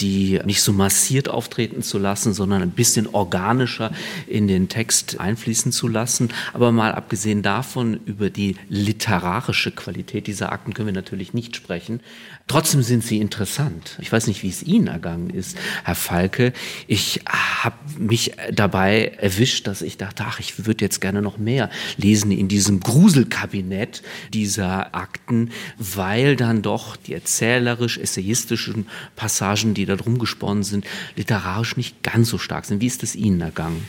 die 0.00 0.38
nicht 0.44 0.62
so 0.62 0.72
massiert 0.72 1.28
auftreten 1.28 1.82
zu 1.82 1.98
lassen, 1.98 2.34
sondern 2.34 2.62
ein 2.62 2.70
bisschen 2.70 3.08
organischer 3.08 3.90
in 4.28 4.46
den 4.46 4.68
Text 4.68 5.18
einfließen 5.18 5.72
zu 5.72 5.88
lassen. 5.88 6.28
Aber 6.52 6.70
mal 6.70 6.92
abgesehen 6.92 7.42
davon, 7.42 7.98
über 8.04 8.30
die 8.30 8.54
literarische 8.68 9.72
Qualität 9.72 10.28
dieser 10.28 10.52
Akten 10.52 10.72
können 10.72 10.88
wir 10.88 10.92
natürlich 10.92 11.34
nicht 11.34 11.56
sprechen. 11.56 12.00
Trotzdem 12.46 12.82
sind 12.82 13.04
sie 13.04 13.18
interessant. 13.18 13.98
Ich 14.00 14.10
weiß 14.10 14.26
nicht, 14.26 14.42
wie 14.42 14.48
es 14.48 14.62
Ihnen 14.62 14.86
ergangen 14.86 15.30
ist, 15.30 15.58
Herr 15.84 15.94
Falke. 15.94 16.54
Ich 16.86 17.20
habe 17.26 17.76
mich 17.98 18.32
dabei 18.52 19.12
erwischt, 19.18 19.66
dass 19.66 19.82
ich 19.82 19.98
dachte, 19.98 20.24
ach, 20.26 20.40
ich 20.40 20.66
würde 20.66 20.84
jetzt 20.84 21.00
gerne 21.00 21.20
noch 21.20 21.36
mehr 21.36 21.68
lesen 21.98 22.30
in 22.30 22.48
diesem 22.48 22.67
Gruselkabinett 22.80 24.02
dieser 24.32 24.94
Akten, 24.94 25.50
weil 25.78 26.36
dann 26.36 26.62
doch 26.62 26.96
die 26.96 27.14
erzählerisch-essayistischen 27.14 28.86
Passagen, 29.16 29.74
die 29.74 29.86
da 29.86 29.96
drum 29.96 30.18
gesponnen 30.18 30.62
sind, 30.62 30.86
literarisch 31.16 31.76
nicht 31.76 32.02
ganz 32.02 32.28
so 32.28 32.38
stark 32.38 32.64
sind. 32.64 32.80
Wie 32.80 32.86
ist 32.86 33.02
es 33.02 33.16
Ihnen 33.16 33.40
ergangen? 33.40 33.82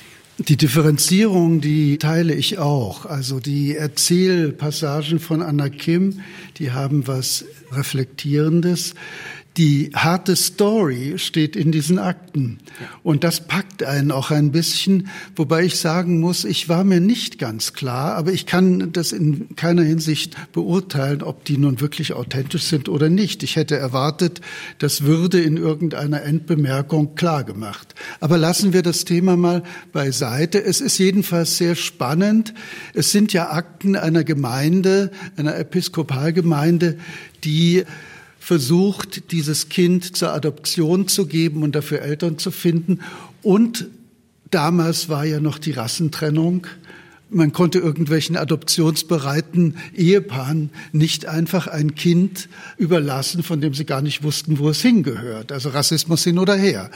Die 0.48 0.56
Differenzierung, 0.56 1.60
die 1.60 1.98
teile 1.98 2.34
ich 2.34 2.60
auch. 2.60 3.06
Also 3.06 3.42
die 3.42 3.76
Erzählpassagen 3.76 5.20
von 5.20 5.42
Anna 5.42 5.68
Kim, 5.68 6.22
die 6.58 6.72
haben 6.72 7.08
was 7.08 7.44
Reflektierendes. 7.74 8.96
Die 9.58 9.92
harte 9.94 10.36
Story 10.36 11.16
steht 11.18 11.56
in 11.56 11.72
diesen 11.72 12.00
Akten. 12.00 12.60
Und 13.04 13.24
das 13.24 13.46
packt 13.46 13.84
einen 13.84 14.12
auch 14.12 14.32
ein 14.32 14.52
bisschen, 14.52 15.10
wobei 15.36 15.66
ich 15.66 15.78
sagen 15.78 16.20
muss, 16.20 16.46
ich 16.46 16.70
war 16.70 16.84
mir 16.84 17.02
nicht 17.02 17.40
ganz 17.40 17.74
klar, 17.74 18.16
aber 18.16 18.32
ich 18.32 18.46
kann 18.46 18.94
das 18.94 19.12
in 19.12 19.56
keiner 19.56 19.82
Hinsicht 19.82 20.38
beurteilen, 20.54 21.24
ob 21.24 21.44
die 21.46 21.58
nun 21.58 21.82
wirklich 21.82 22.14
authentisch 22.14 22.64
sind 22.64 22.88
oder 22.88 23.10
nicht. 23.10 23.44
Ich 23.44 23.56
hätte 23.56 23.76
erwartet, 23.76 24.40
das 24.78 25.02
würde 25.04 25.42
in 25.42 25.58
irgendeiner 25.58 26.22
Endbemerkung 26.22 27.16
klar 27.16 27.44
gemacht. 27.44 27.96
Aber 28.20 28.38
lassen 28.38 28.72
wir 28.72 28.84
das 28.84 29.04
Thema 29.04 29.36
mal 29.36 29.64
beiseite. 29.92 30.64
Es 30.64 30.80
ist 30.80 31.00
jedenfalls 31.00 31.58
sehr 31.58 31.76
spannend. 31.76 32.54
Es 32.94 33.12
sind 33.12 33.34
ja 33.34 33.52
Akten 33.52 33.96
einer 33.96 34.24
Gemeinde, 34.24 35.12
einer 35.36 35.58
Episkopalgemeinde, 35.58 36.98
die 37.44 37.84
versucht, 38.40 39.32
dieses 39.32 39.70
Kind 39.70 40.16
zur 40.18 40.34
Adoption 40.34 41.08
zu 41.08 41.28
geben 41.28 41.64
und 41.64 41.76
dafür 41.76 42.02
Eltern 42.02 42.38
zu 42.38 42.52
finden. 42.52 43.00
Und 43.44 43.88
damals 44.50 45.10
war 45.10 45.26
ja 45.26 45.40
noch 45.40 45.60
die 45.60 45.72
Rassentrennung. 45.72 46.66
Man 47.30 47.54
konnte 47.54 47.78
irgendwelchen 47.78 48.36
adoptionsbereiten 48.36 49.78
Ehepaaren 49.96 50.72
nicht 50.94 51.28
einfach 51.28 51.68
ein 51.68 51.94
Kind 51.94 52.50
überlassen, 52.78 53.44
von 53.44 53.62
dem 53.62 53.76
sie 53.76 53.86
gar 53.86 54.02
nicht 54.02 54.24
wussten, 54.24 54.58
wo 54.58 54.70
es 54.70 54.82
hingehört. 54.82 55.52
Also 55.52 55.70
Rassismus 55.70 56.24
hin 56.24 56.40
oder 56.40 56.56
her. 56.56 56.90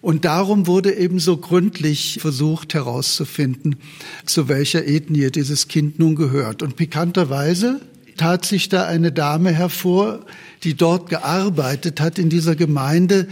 Und 0.00 0.24
darum 0.24 0.66
wurde 0.66 0.94
eben 0.94 1.18
so 1.18 1.36
gründlich 1.36 2.18
versucht 2.20 2.74
herauszufinden, 2.74 3.76
zu 4.24 4.48
welcher 4.48 4.86
Ethnie 4.86 5.30
dieses 5.30 5.68
Kind 5.68 5.98
nun 5.98 6.16
gehört. 6.16 6.62
Und 6.62 6.76
pikanterweise 6.76 7.80
tat 8.18 8.44
sich 8.44 8.68
da 8.68 8.86
eine 8.86 9.12
Dame 9.12 9.52
hervor, 9.52 10.20
die 10.64 10.74
dort 10.74 11.08
gearbeitet 11.08 12.00
hat 12.00 12.18
in 12.18 12.28
dieser 12.28 12.56
Gemeinde, 12.56 13.28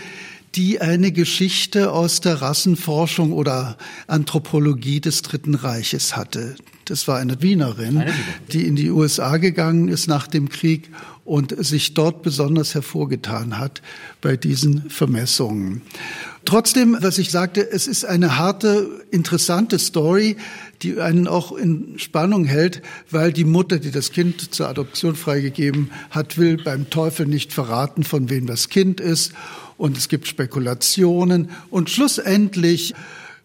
die 0.55 0.81
eine 0.81 1.12
Geschichte 1.12 1.93
aus 1.93 2.21
der 2.21 2.40
Rassenforschung 2.40 3.33
oder 3.33 3.76
Anthropologie 4.07 5.00
des 5.00 5.21
Dritten 5.21 5.55
Reiches 5.55 6.16
hatte. 6.16 6.57
Das 6.87 7.09
war 7.09 7.19
eine 7.19 7.43
Wienerin, 7.43 8.05
die 8.52 8.66
in 8.66 8.76
die 8.76 8.90
USA 8.90 9.37
gegangen 9.37 9.88
ist 9.88 10.07
nach 10.07 10.26
dem 10.28 10.49
Krieg 10.49 10.90
und 11.25 11.55
sich 11.64 11.95
dort 11.95 12.23
besonders 12.23 12.75
hervorgetan 12.75 13.59
hat 13.59 13.83
bei 14.21 14.37
diesen 14.37 14.88
Vermessungen. 14.88 15.83
Trotzdem, 16.47 16.97
was 17.00 17.19
ich 17.19 17.33
sagte, 17.33 17.69
es 17.73 17.88
ist 17.88 18.05
eine 18.05 18.38
harte, 18.38 19.05
interessante 19.11 19.81
Story, 19.81 20.37
die 20.81 21.00
einen 21.00 21.26
auch 21.26 21.50
in 21.50 21.99
Spannung 21.99 22.45
hält, 22.45 22.83
weil 23.11 23.33
die 23.33 23.45
Mutter, 23.45 23.81
die 23.81 23.91
das 23.91 24.12
Kind 24.12 24.55
zur 24.55 24.69
Adoption 24.69 25.17
freigegeben 25.17 25.91
hat, 26.11 26.38
will 26.38 26.57
beim 26.62 26.88
Teufel 26.88 27.26
nicht 27.26 27.53
verraten, 27.53 28.05
von 28.05 28.31
wem 28.31 28.47
das 28.47 28.69
Kind 28.69 29.00
ist. 29.00 29.33
Und 29.76 29.99
es 29.99 30.09
gibt 30.09 30.29
Spekulationen. 30.29 31.50
Und 31.69 31.91
schlussendlich 31.91 32.95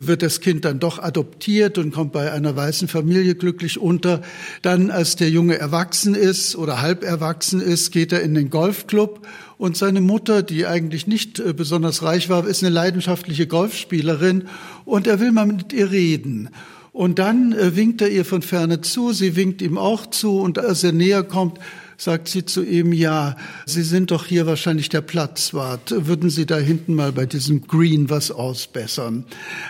wird 0.03 0.23
das 0.23 0.41
Kind 0.41 0.65
dann 0.65 0.79
doch 0.79 0.97
adoptiert 0.97 1.77
und 1.77 1.93
kommt 1.93 2.11
bei 2.11 2.31
einer 2.31 2.55
weißen 2.55 2.87
Familie 2.87 3.35
glücklich 3.35 3.79
unter. 3.79 4.21
Dann, 4.63 4.89
als 4.89 5.15
der 5.15 5.29
Junge 5.29 5.59
erwachsen 5.59 6.15
ist 6.15 6.55
oder 6.55 6.81
halb 6.81 7.03
erwachsen 7.03 7.61
ist, 7.61 7.91
geht 7.91 8.11
er 8.11 8.21
in 8.21 8.33
den 8.33 8.49
Golfclub 8.49 9.25
und 9.59 9.77
seine 9.77 10.01
Mutter, 10.01 10.41
die 10.41 10.65
eigentlich 10.65 11.05
nicht 11.05 11.39
äh, 11.39 11.53
besonders 11.53 12.01
reich 12.01 12.29
war, 12.29 12.47
ist 12.47 12.63
eine 12.63 12.73
leidenschaftliche 12.73 13.45
Golfspielerin 13.45 14.45
und 14.85 15.05
er 15.05 15.19
will 15.19 15.31
mal 15.31 15.45
mit 15.45 15.71
ihr 15.71 15.91
reden. 15.91 16.49
Und 16.91 17.19
dann 17.19 17.53
äh, 17.53 17.75
winkt 17.75 18.01
er 18.01 18.09
ihr 18.09 18.25
von 18.25 18.41
ferne 18.41 18.81
zu, 18.81 19.13
sie 19.13 19.35
winkt 19.35 19.61
ihm 19.61 19.77
auch 19.77 20.07
zu 20.07 20.39
und 20.39 20.57
als 20.57 20.83
er 20.83 20.93
näher 20.93 21.21
kommt, 21.21 21.59
sagt 22.01 22.29
sie 22.29 22.43
zu 22.45 22.63
ihm, 22.63 22.93
ja, 22.93 23.35
Sie 23.67 23.83
sind 23.83 24.09
doch 24.09 24.25
hier 24.25 24.47
wahrscheinlich 24.47 24.89
der 24.89 25.01
Platzwart. 25.01 25.93
Würden 25.95 26.31
Sie 26.31 26.47
da 26.47 26.57
hinten 26.57 26.95
mal 26.95 27.11
bei 27.11 27.27
diesem 27.27 27.67
Green 27.67 28.09
was 28.09 28.31
ausbessern? 28.31 29.23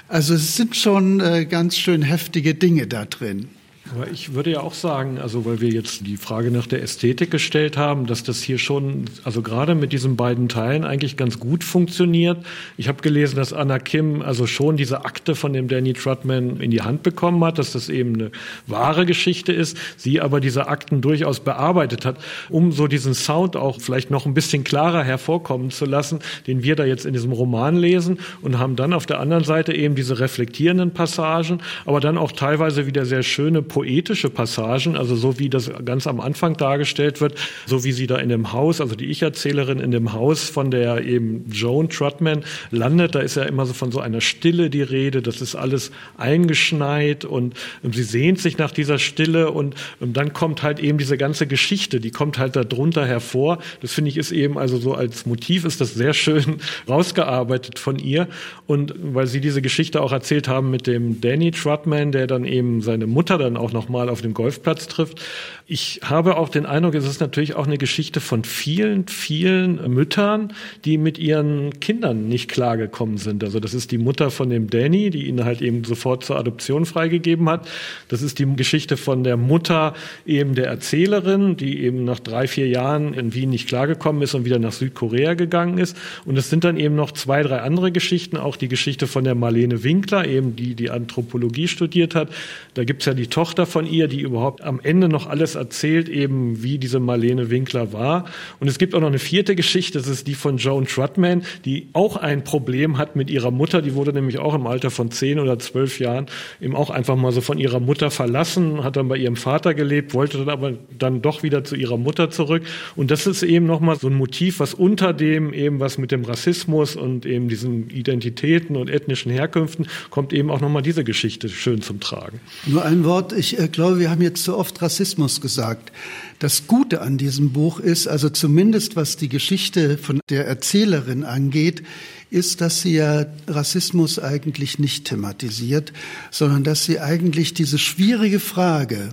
Also 0.08 0.36
es 0.36 0.56
sind 0.56 0.78
schon 0.78 1.20
äh, 1.20 1.46
ganz 1.46 1.76
schön 1.76 2.02
heftige 2.02 2.56
Dinge 2.56 2.88
da 2.88 3.04
drin. 3.04 3.50
Aber 3.94 4.10
ich 4.10 4.34
würde 4.34 4.52
ja 4.52 4.62
auch 4.62 4.74
sagen, 4.74 5.20
also 5.20 5.44
weil 5.44 5.60
wir 5.60 5.70
jetzt 5.70 6.08
die 6.08 6.16
Frage 6.16 6.50
nach 6.50 6.66
der 6.66 6.82
Ästhetik 6.82 7.30
gestellt 7.30 7.76
haben, 7.76 8.06
dass 8.06 8.24
das 8.24 8.42
hier 8.42 8.58
schon, 8.58 9.06
also 9.26 9.42
gerade 9.42 9.76
mit 9.76 9.92
diesen 9.92 10.16
beiden 10.16 10.48
Teilen 10.48 10.86
eigentlich 10.86 11.18
ganz 11.18 11.40
gut 11.40 11.66
funktioniert. 11.66 12.38
Ich 12.78 12.88
habe 12.88 13.02
gelesen, 13.02 13.36
dass 13.36 13.52
Anna 13.52 13.80
Kim 13.80 14.22
also 14.22 14.48
schon 14.48 14.78
diese 14.78 15.04
Akte 15.04 15.36
von 15.36 15.52
dem 15.52 15.68
Danny 15.68 15.92
Trotman 15.92 16.62
in 16.62 16.72
die 16.72 16.82
Hand 16.82 17.04
bekommen 17.04 17.44
hat, 17.44 17.58
dass 17.58 17.74
das 17.74 17.90
eben 17.90 18.14
eine 18.14 18.32
wahre 18.66 19.06
Geschichte 19.06 19.52
ist, 19.52 19.78
sie 19.98 20.22
aber 20.22 20.40
diese 20.40 20.68
Akten 20.68 21.02
durchaus 21.02 21.42
bearbeitet 21.42 22.06
hat, 22.06 22.18
um 22.50 22.72
so 22.72 22.88
diesen 22.88 23.14
Sound 23.14 23.58
auch 23.58 23.82
vielleicht 23.82 24.10
noch 24.10 24.26
ein 24.26 24.34
bisschen 24.34 24.64
klarer 24.64 25.04
hervorkommen 25.04 25.70
zu 25.70 25.84
lassen, 25.84 26.20
den 26.48 26.64
wir 26.64 26.78
da 26.78 26.86
jetzt 26.86 27.06
in 27.06 27.12
diesem 27.12 27.34
Roman 27.34 27.76
lesen 27.76 28.20
und 28.42 28.58
haben 28.58 28.78
dann 28.78 28.94
auf 28.94 29.06
der 29.06 29.20
anderen 29.20 29.44
Seite 29.44 29.76
eben 29.76 29.96
diese 29.96 30.20
reflektierenden 30.20 30.92
Passagen, 30.92 31.60
aber 31.86 32.00
dann 32.00 32.18
auch 32.18 32.32
teilweise 32.32 32.88
wieder 32.88 33.06
sehr 33.06 33.24
schöne 33.24 33.62
poetische 33.82 34.30
Passagen, 34.30 34.96
also 34.96 35.16
so 35.16 35.40
wie 35.40 35.50
das 35.50 35.72
ganz 35.84 36.06
am 36.06 36.20
Anfang 36.20 36.56
dargestellt 36.56 37.20
wird, 37.20 37.34
so 37.66 37.84
wie 37.84 37.92
sie 37.92 38.06
da 38.06 38.18
in 38.18 38.30
dem 38.30 38.54
Haus, 38.54 38.80
also 38.80 38.94
die 38.94 39.06
Ich-Erzählerin 39.06 39.80
in 39.80 39.90
dem 39.90 40.14
Haus 40.14 40.50
von 40.50 40.70
der 40.70 41.04
eben 41.04 41.46
Joan 41.52 41.90
Trotman 41.90 42.44
landet, 42.70 43.16
da 43.16 43.22
ist 43.22 43.38
ja 43.38 43.44
immer 43.44 43.66
so 43.66 43.74
von 43.74 43.92
so 43.92 44.00
einer 44.00 44.22
Stille 44.22 44.70
die 44.70 44.84
Rede, 44.84 45.24
das 45.24 45.42
ist 45.42 45.56
alles 45.56 45.92
eingeschneit 46.16 47.26
und, 47.26 47.56
und 47.82 47.96
sie 47.96 48.04
sehnt 48.04 48.38
sich 48.38 48.60
nach 48.60 48.70
dieser 48.70 49.00
Stille 49.00 49.50
und, 49.50 49.74
und 50.00 50.16
dann 50.16 50.32
kommt 50.32 50.62
halt 50.62 50.80
eben 50.80 51.00
diese 51.00 51.18
ganze 51.18 51.48
Geschichte, 51.48 52.00
die 52.00 52.12
kommt 52.12 52.38
halt 52.38 52.56
darunter 52.56 53.08
hervor. 53.08 53.58
Das 53.82 53.94
finde 53.94 54.12
ich 54.12 54.18
ist 54.18 54.32
eben 54.32 54.60
also 54.60 54.78
so 54.78 54.94
als 54.94 55.26
Motiv 55.26 55.66
ist 55.66 55.82
das 55.82 55.96
sehr 55.96 56.14
schön 56.14 56.58
rausgearbeitet 56.88 57.80
von 57.80 57.98
ihr 57.98 58.28
und 58.68 58.94
weil 59.02 59.26
sie 59.26 59.42
diese 59.42 59.64
Geschichte 59.64 60.04
auch 60.04 60.12
erzählt 60.12 60.48
haben 60.48 60.70
mit 60.70 60.86
dem 60.86 61.20
Danny 61.20 61.50
Trotman, 61.50 62.12
der 62.12 62.28
dann 62.28 62.46
eben 62.46 62.82
seine 62.84 63.08
Mutter 63.08 63.40
dann 63.40 63.58
auch 63.62 63.72
nochmal 63.72 64.10
auf 64.10 64.22
dem 64.22 64.34
Golfplatz 64.34 64.88
trifft. 64.88 65.22
Ich 65.68 66.02
habe 66.04 66.36
auch 66.36 66.50
den 66.50 66.66
Eindruck, 66.66 66.96
es 66.96 67.08
ist 67.08 67.22
natürlich 67.22 67.56
auch 67.56 67.66
eine 67.66 67.78
Geschichte 67.78 68.20
von 68.20 68.44
vielen, 68.44 69.08
vielen 69.08 69.94
Müttern, 69.94 70.52
die 70.84 70.98
mit 70.98 71.18
ihren 71.18 71.80
Kindern 71.80 72.28
nicht 72.28 72.50
klargekommen 72.50 73.18
sind. 73.18 73.42
Also 73.42 73.62
das 73.62 73.74
ist 73.74 73.92
die 73.92 73.98
Mutter 73.98 74.32
von 74.32 74.50
dem 74.50 74.70
Danny, 74.70 75.12
die 75.12 75.28
ihn 75.28 75.46
halt 75.46 75.62
eben 75.62 75.86
sofort 75.86 76.26
zur 76.26 76.38
Adoption 76.38 76.86
freigegeben 76.86 77.48
hat. 77.48 77.70
Das 78.10 78.22
ist 78.22 78.40
die 78.40 78.54
Geschichte 78.56 78.98
von 78.98 79.24
der 79.24 79.38
Mutter 79.38 79.94
eben 80.26 80.56
der 80.56 80.68
Erzählerin, 80.68 81.56
die 81.56 81.84
eben 81.84 82.04
nach 82.04 82.20
drei, 82.20 82.48
vier 82.48 82.68
Jahren 82.68 83.14
in 83.14 83.34
Wien 83.34 83.52
nicht 83.52 83.70
klargekommen 83.70 84.22
ist 84.24 84.34
und 84.34 84.44
wieder 84.44 84.60
nach 84.60 84.74
Südkorea 84.74 85.36
gegangen 85.36 85.78
ist. 85.78 85.96
Und 86.26 86.38
es 86.38 86.50
sind 86.50 86.66
dann 86.66 86.78
eben 86.78 86.96
noch 86.96 87.12
zwei, 87.12 87.44
drei 87.44 87.62
andere 87.62 87.94
Geschichten, 87.94 88.36
auch 88.36 88.58
die 88.58 88.68
Geschichte 88.68 89.08
von 89.08 89.24
der 89.24 89.36
Marlene 89.36 89.84
Winkler, 89.84 90.28
eben 90.28 90.56
die 90.58 90.76
die 90.76 90.90
Anthropologie 90.90 91.70
studiert 91.70 92.14
hat. 92.14 92.30
Da 92.74 92.84
gibt's 92.84 93.06
ja 93.06 93.14
die 93.14 93.28
Tochter, 93.28 93.51
Tochter 93.52 93.66
von 93.66 93.86
ihr, 93.86 94.08
die 94.08 94.22
überhaupt 94.22 94.64
am 94.64 94.80
Ende 94.82 95.10
noch 95.10 95.28
alles 95.28 95.56
erzählt, 95.56 96.08
eben 96.08 96.64
wie 96.64 96.78
diese 96.78 97.02
Marlene 97.02 97.50
Winkler 97.50 97.92
war. 97.92 98.24
Und 98.62 98.70
es 98.70 98.80
gibt 98.80 98.96
auch 98.96 99.02
noch 99.02 99.10
eine 99.10 99.20
vierte 99.20 99.58
Geschichte, 99.58 99.98
das 99.98 100.08
ist 100.08 100.26
die 100.28 100.36
von 100.36 100.56
Joan 100.56 100.86
Trutman, 100.86 101.44
die 101.66 101.90
auch 101.92 102.16
ein 102.16 102.46
Problem 102.46 102.98
hat 102.98 103.18
mit 103.18 103.30
ihrer 103.30 103.52
Mutter. 103.52 103.82
Die 103.82 103.94
wurde 103.94 104.14
nämlich 104.14 104.40
auch 104.40 104.54
im 104.54 104.68
Alter 104.68 104.90
von 104.90 105.12
zehn 105.12 105.38
oder 105.38 105.60
zwölf 105.60 106.00
Jahren 106.00 106.28
eben 106.62 106.78
auch 106.78 106.90
einfach 106.90 107.18
mal 107.18 107.34
so 107.34 107.42
von 107.42 107.58
ihrer 107.58 107.82
Mutter 107.82 108.10
verlassen, 108.10 108.86
hat 108.86 108.96
dann 108.96 109.10
bei 109.10 109.18
ihrem 109.18 109.36
Vater 109.36 109.74
gelebt, 109.74 110.14
wollte 110.14 110.38
dann 110.38 110.48
aber 110.48 110.76
dann 110.98 111.22
doch 111.22 111.44
wieder 111.44 111.66
zu 111.66 111.76
ihrer 111.76 111.98
Mutter 111.98 112.30
zurück. 112.30 112.64
Und 112.96 113.12
das 113.12 113.28
ist 113.28 113.44
eben 113.44 113.66
nochmal 113.66 114.00
so 114.00 114.08
ein 114.08 114.14
Motiv, 114.14 114.62
was 114.62 114.74
unter 114.74 115.12
dem 115.12 115.52
eben 115.52 115.82
was 115.82 115.98
mit 115.98 116.14
dem 116.14 116.24
Rassismus 116.24 116.96
und 116.96 117.26
eben 117.26 117.50
diesen 117.50 117.90
Identitäten 117.90 118.78
und 118.78 118.90
ethnischen 118.90 119.30
Herkünften 119.30 119.88
kommt 120.10 120.32
eben 120.32 120.50
auch 120.50 120.62
nochmal 120.62 120.84
diese 120.84 121.04
Geschichte 121.04 121.50
schön 121.50 121.82
zum 121.82 122.00
Tragen. 122.00 122.40
Nur 122.66 122.86
ein 122.86 123.04
Wort. 123.04 123.34
Ich 123.42 123.58
äh, 123.58 123.68
glaube, 123.70 123.98
wir 123.98 124.12
haben 124.12 124.22
jetzt 124.22 124.44
zu 124.44 124.56
oft 124.56 124.84
Rassismus 124.84 125.42
gesagt. 125.42 125.92
Das 126.38 126.68
Gute 126.68 127.02
an 127.02 127.18
diesem 127.18 127.54
Buch 127.54 127.80
ist, 127.80 128.08
also 128.08 128.30
zumindest 128.30 128.96
was 128.96 129.18
die 129.18 129.30
Geschichte 129.30 129.98
von 129.98 130.20
der 130.30 130.46
Erzählerin 130.46 131.24
angeht, 131.24 131.82
ist, 132.30 132.62
dass 132.62 132.84
sie 132.84 132.94
ja 132.94 133.26
Rassismus 133.48 134.20
eigentlich 134.20 134.78
nicht 134.78 135.06
thematisiert, 135.06 135.92
sondern 136.30 136.64
dass 136.64 136.86
sie 136.86 137.00
eigentlich 137.00 137.56
diese 137.56 137.80
schwierige 137.80 138.40
Frage, 138.40 139.10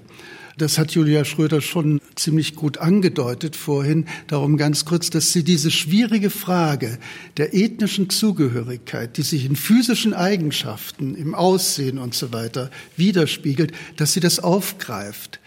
das 0.58 0.78
hat 0.78 0.92
Julia 0.92 1.24
Schröder 1.24 1.60
schon 1.60 2.00
ziemlich 2.14 2.54
gut 2.54 2.78
angedeutet 2.78 3.56
vorhin. 3.56 4.06
Darum 4.26 4.56
ganz 4.56 4.84
kurz, 4.84 5.10
dass 5.10 5.32
sie 5.32 5.44
diese 5.44 5.70
schwierige 5.70 6.30
Frage 6.30 6.98
der 7.36 7.54
ethnischen 7.54 8.10
Zugehörigkeit, 8.10 9.16
die 9.16 9.22
sich 9.22 9.46
in 9.46 9.56
physischen 9.56 10.14
Eigenschaften, 10.14 11.14
im 11.14 11.34
Aussehen 11.34 11.98
und 11.98 12.14
so 12.14 12.32
weiter 12.32 12.70
widerspiegelt, 12.96 13.72
dass 13.96 14.12
sie 14.12 14.20
das 14.20 14.40
aufgreift. 14.40 15.40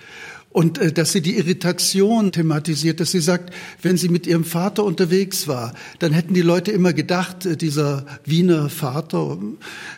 Und 0.49 0.79
äh, 0.79 0.91
dass 0.91 1.13
sie 1.13 1.21
die 1.21 1.37
Irritation 1.37 2.31
thematisiert, 2.31 2.99
dass 2.99 3.11
sie 3.11 3.21
sagt, 3.21 3.53
wenn 3.81 3.97
sie 3.97 4.09
mit 4.09 4.27
ihrem 4.27 4.43
Vater 4.43 4.83
unterwegs 4.83 5.47
war, 5.47 5.73
dann 5.99 6.11
hätten 6.11 6.33
die 6.33 6.41
Leute 6.41 6.71
immer 6.71 6.93
gedacht, 6.93 7.45
äh, 7.45 7.55
dieser 7.55 8.05
Wiener 8.25 8.69
Vater, 8.69 9.37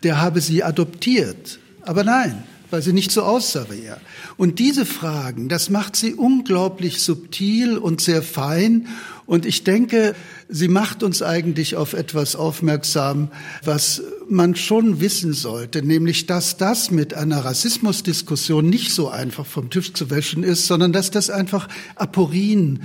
der 0.04 0.22
habe 0.22 0.42
sie 0.42 0.64
adoptiert. 0.64 1.60
Aber 1.82 2.04
nein, 2.04 2.44
weil 2.74 2.82
sie 2.82 2.92
nicht 2.92 3.12
so 3.12 3.22
aussah 3.22 3.68
wie 3.70 3.84
er. 3.84 4.02
Und 4.36 4.58
diese 4.58 4.88
Fragen, 4.88 5.48
das 5.48 5.70
macht 5.70 5.96
sie 5.96 6.16
unglaublich 6.16 7.02
subtil 7.02 7.78
und 7.78 8.02
sehr 8.02 8.24
fein. 8.24 8.88
Und 9.28 9.46
ich 9.46 9.64
denke, 9.64 10.16
sie 10.50 10.70
macht 10.70 11.04
uns 11.04 11.22
eigentlich 11.22 11.76
auf 11.76 11.94
etwas 11.94 12.36
aufmerksam, 12.36 13.30
was 13.64 14.02
man 14.28 14.56
schon 14.56 15.02
wissen 15.02 15.34
sollte, 15.34 15.84
nämlich 15.84 16.26
dass 16.26 16.58
das 16.58 16.90
mit 16.90 17.14
einer 17.14 17.46
Rassismusdiskussion 17.46 18.68
nicht 18.68 18.92
so 18.92 19.08
einfach 19.08 19.46
vom 19.46 19.70
Tisch 19.70 19.94
zu 19.94 20.10
wäschen 20.10 20.42
ist, 20.42 20.66
sondern 20.66 20.94
dass 20.94 21.12
das 21.12 21.30
einfach 21.30 21.68
Aporien, 21.96 22.82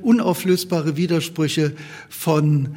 unauflösbare 0.00 0.96
Widersprüche 0.96 1.72
von 2.08 2.76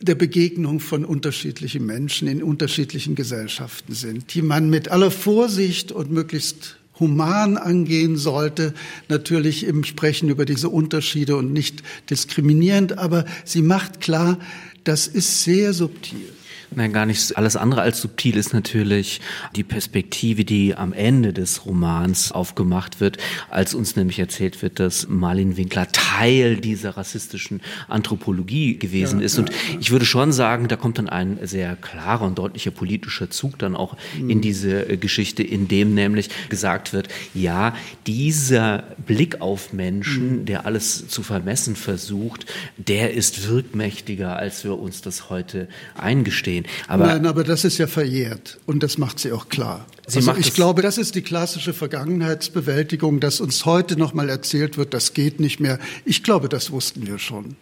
der 0.00 0.14
Begegnung 0.14 0.80
von 0.80 1.04
unterschiedlichen 1.04 1.86
Menschen 1.86 2.28
in 2.28 2.42
unterschiedlichen 2.42 3.14
Gesellschaften 3.14 3.94
sind, 3.94 4.34
die 4.34 4.42
man 4.42 4.70
mit 4.70 4.88
aller 4.90 5.10
Vorsicht 5.10 5.92
und 5.92 6.10
möglichst 6.10 6.76
human 6.98 7.56
angehen 7.56 8.16
sollte, 8.16 8.74
natürlich 9.08 9.64
im 9.64 9.84
Sprechen 9.84 10.28
über 10.28 10.44
diese 10.44 10.68
Unterschiede 10.68 11.36
und 11.36 11.52
nicht 11.52 11.82
diskriminierend, 12.10 12.98
aber 12.98 13.24
sie 13.44 13.62
macht 13.62 14.00
klar, 14.00 14.38
das 14.84 15.06
ist 15.06 15.42
sehr 15.42 15.72
subtil. 15.72 16.28
Nein, 16.76 16.92
gar 16.92 17.06
nicht. 17.06 17.36
Alles 17.36 17.56
andere 17.56 17.82
als 17.82 18.00
subtil 18.00 18.36
ist 18.36 18.52
natürlich 18.52 19.20
die 19.54 19.62
Perspektive, 19.62 20.44
die 20.44 20.74
am 20.74 20.92
Ende 20.92 21.32
des 21.32 21.66
Romans 21.66 22.32
aufgemacht 22.32 23.00
wird, 23.00 23.18
als 23.50 23.74
uns 23.74 23.96
nämlich 23.96 24.18
erzählt 24.18 24.62
wird, 24.62 24.80
dass 24.80 25.08
Marlin 25.08 25.56
Winkler 25.56 25.86
Teil 25.92 26.56
dieser 26.56 26.96
rassistischen 26.96 27.60
Anthropologie 27.88 28.78
gewesen 28.78 29.20
ja, 29.20 29.26
ist. 29.26 29.38
Und 29.38 29.50
ja, 29.50 29.56
ja. 29.72 29.78
ich 29.80 29.90
würde 29.90 30.04
schon 30.04 30.32
sagen, 30.32 30.68
da 30.68 30.76
kommt 30.76 30.98
dann 30.98 31.08
ein 31.08 31.38
sehr 31.42 31.76
klarer 31.76 32.22
und 32.22 32.38
deutlicher 32.38 32.70
politischer 32.70 33.30
Zug 33.30 33.58
dann 33.58 33.76
auch 33.76 33.96
mhm. 34.18 34.30
in 34.30 34.40
diese 34.40 34.88
äh, 34.88 34.96
Geschichte, 34.96 35.42
in 35.42 35.68
dem 35.68 35.94
nämlich 35.94 36.28
gesagt 36.48 36.92
wird, 36.92 37.08
ja, 37.34 37.74
dieser 38.06 38.84
Blick 39.06 39.40
auf 39.40 39.72
Menschen, 39.72 40.40
mhm. 40.40 40.44
der 40.46 40.66
alles 40.66 41.08
zu 41.08 41.22
vermessen 41.22 41.76
versucht, 41.76 42.46
der 42.76 43.14
ist 43.14 43.48
wirkmächtiger, 43.48 44.36
als 44.36 44.64
wir 44.64 44.78
uns 44.78 45.02
das 45.02 45.30
heute 45.30 45.68
eingestehen. 45.94 46.63
Aber 46.88 47.06
Nein, 47.06 47.26
aber 47.26 47.44
das 47.44 47.64
ist 47.64 47.78
ja 47.78 47.86
verjährt 47.86 48.58
und 48.66 48.82
das 48.82 48.98
macht 48.98 49.18
sie 49.18 49.32
auch 49.32 49.48
klar. 49.48 49.86
Sie 50.06 50.18
also 50.18 50.34
ich 50.36 50.52
glaube, 50.52 50.82
das 50.82 50.98
ist 50.98 51.14
die 51.14 51.22
klassische 51.22 51.72
Vergangenheitsbewältigung, 51.72 53.20
dass 53.20 53.40
uns 53.40 53.64
heute 53.64 53.96
noch 53.98 54.14
mal 54.14 54.28
erzählt 54.28 54.76
wird, 54.76 54.94
das 54.94 55.14
geht 55.14 55.40
nicht 55.40 55.60
mehr. 55.60 55.78
Ich 56.04 56.22
glaube, 56.22 56.48
das 56.48 56.70
wussten 56.70 57.06
wir 57.06 57.18
schon. 57.18 57.56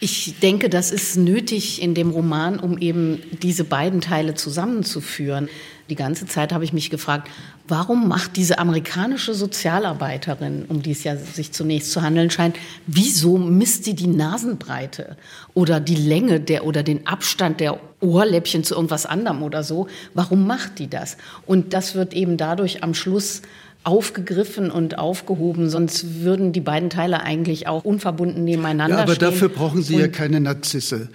Ich 0.00 0.34
denke, 0.40 0.68
das 0.68 0.90
ist 0.90 1.16
nötig 1.16 1.80
in 1.80 1.94
dem 1.94 2.10
Roman, 2.10 2.58
um 2.58 2.78
eben 2.78 3.22
diese 3.42 3.62
beiden 3.62 4.00
Teile 4.00 4.34
zusammenzuführen. 4.34 5.48
Die 5.88 5.94
ganze 5.94 6.26
Zeit 6.26 6.52
habe 6.52 6.64
ich 6.64 6.72
mich 6.72 6.90
gefragt, 6.90 7.30
warum 7.68 8.08
macht 8.08 8.36
diese 8.36 8.58
amerikanische 8.58 9.34
Sozialarbeiterin, 9.34 10.64
um 10.68 10.82
die 10.82 10.90
es 10.90 11.04
ja 11.04 11.16
sich 11.16 11.52
zunächst 11.52 11.92
zu 11.92 12.02
handeln 12.02 12.30
scheint, 12.30 12.56
wieso 12.86 13.38
misst 13.38 13.84
sie 13.84 13.94
die 13.94 14.08
Nasenbreite 14.08 15.16
oder 15.52 15.78
die 15.78 15.94
Länge 15.94 16.40
der 16.40 16.66
oder 16.66 16.82
den 16.82 17.06
Abstand 17.06 17.60
der 17.60 17.78
Ohrläppchen 18.00 18.64
zu 18.64 18.74
irgendwas 18.74 19.06
anderem 19.06 19.42
oder 19.42 19.62
so? 19.62 19.86
Warum 20.12 20.46
macht 20.46 20.80
die 20.80 20.88
das? 20.88 21.18
Und 21.46 21.72
das 21.72 21.94
wird 21.94 22.14
eben 22.14 22.36
dadurch 22.36 22.82
am 22.82 22.94
Schluss 22.94 23.42
aufgegriffen 23.84 24.70
und 24.70 24.98
aufgehoben, 24.98 25.68
sonst 25.68 26.22
würden 26.22 26.52
die 26.52 26.60
beiden 26.60 26.90
Teile 26.90 27.22
eigentlich 27.22 27.68
auch 27.68 27.84
unverbunden 27.84 28.42
nebeneinander 28.42 28.96
ja, 28.96 29.02
aber 29.02 29.14
stehen. 29.14 29.26
Aber 29.26 29.32
dafür 29.32 29.48
brauchen 29.50 29.82
Sie 29.82 29.96
ja 29.96 30.08
keine 30.08 30.40
Narzisse. 30.40 31.08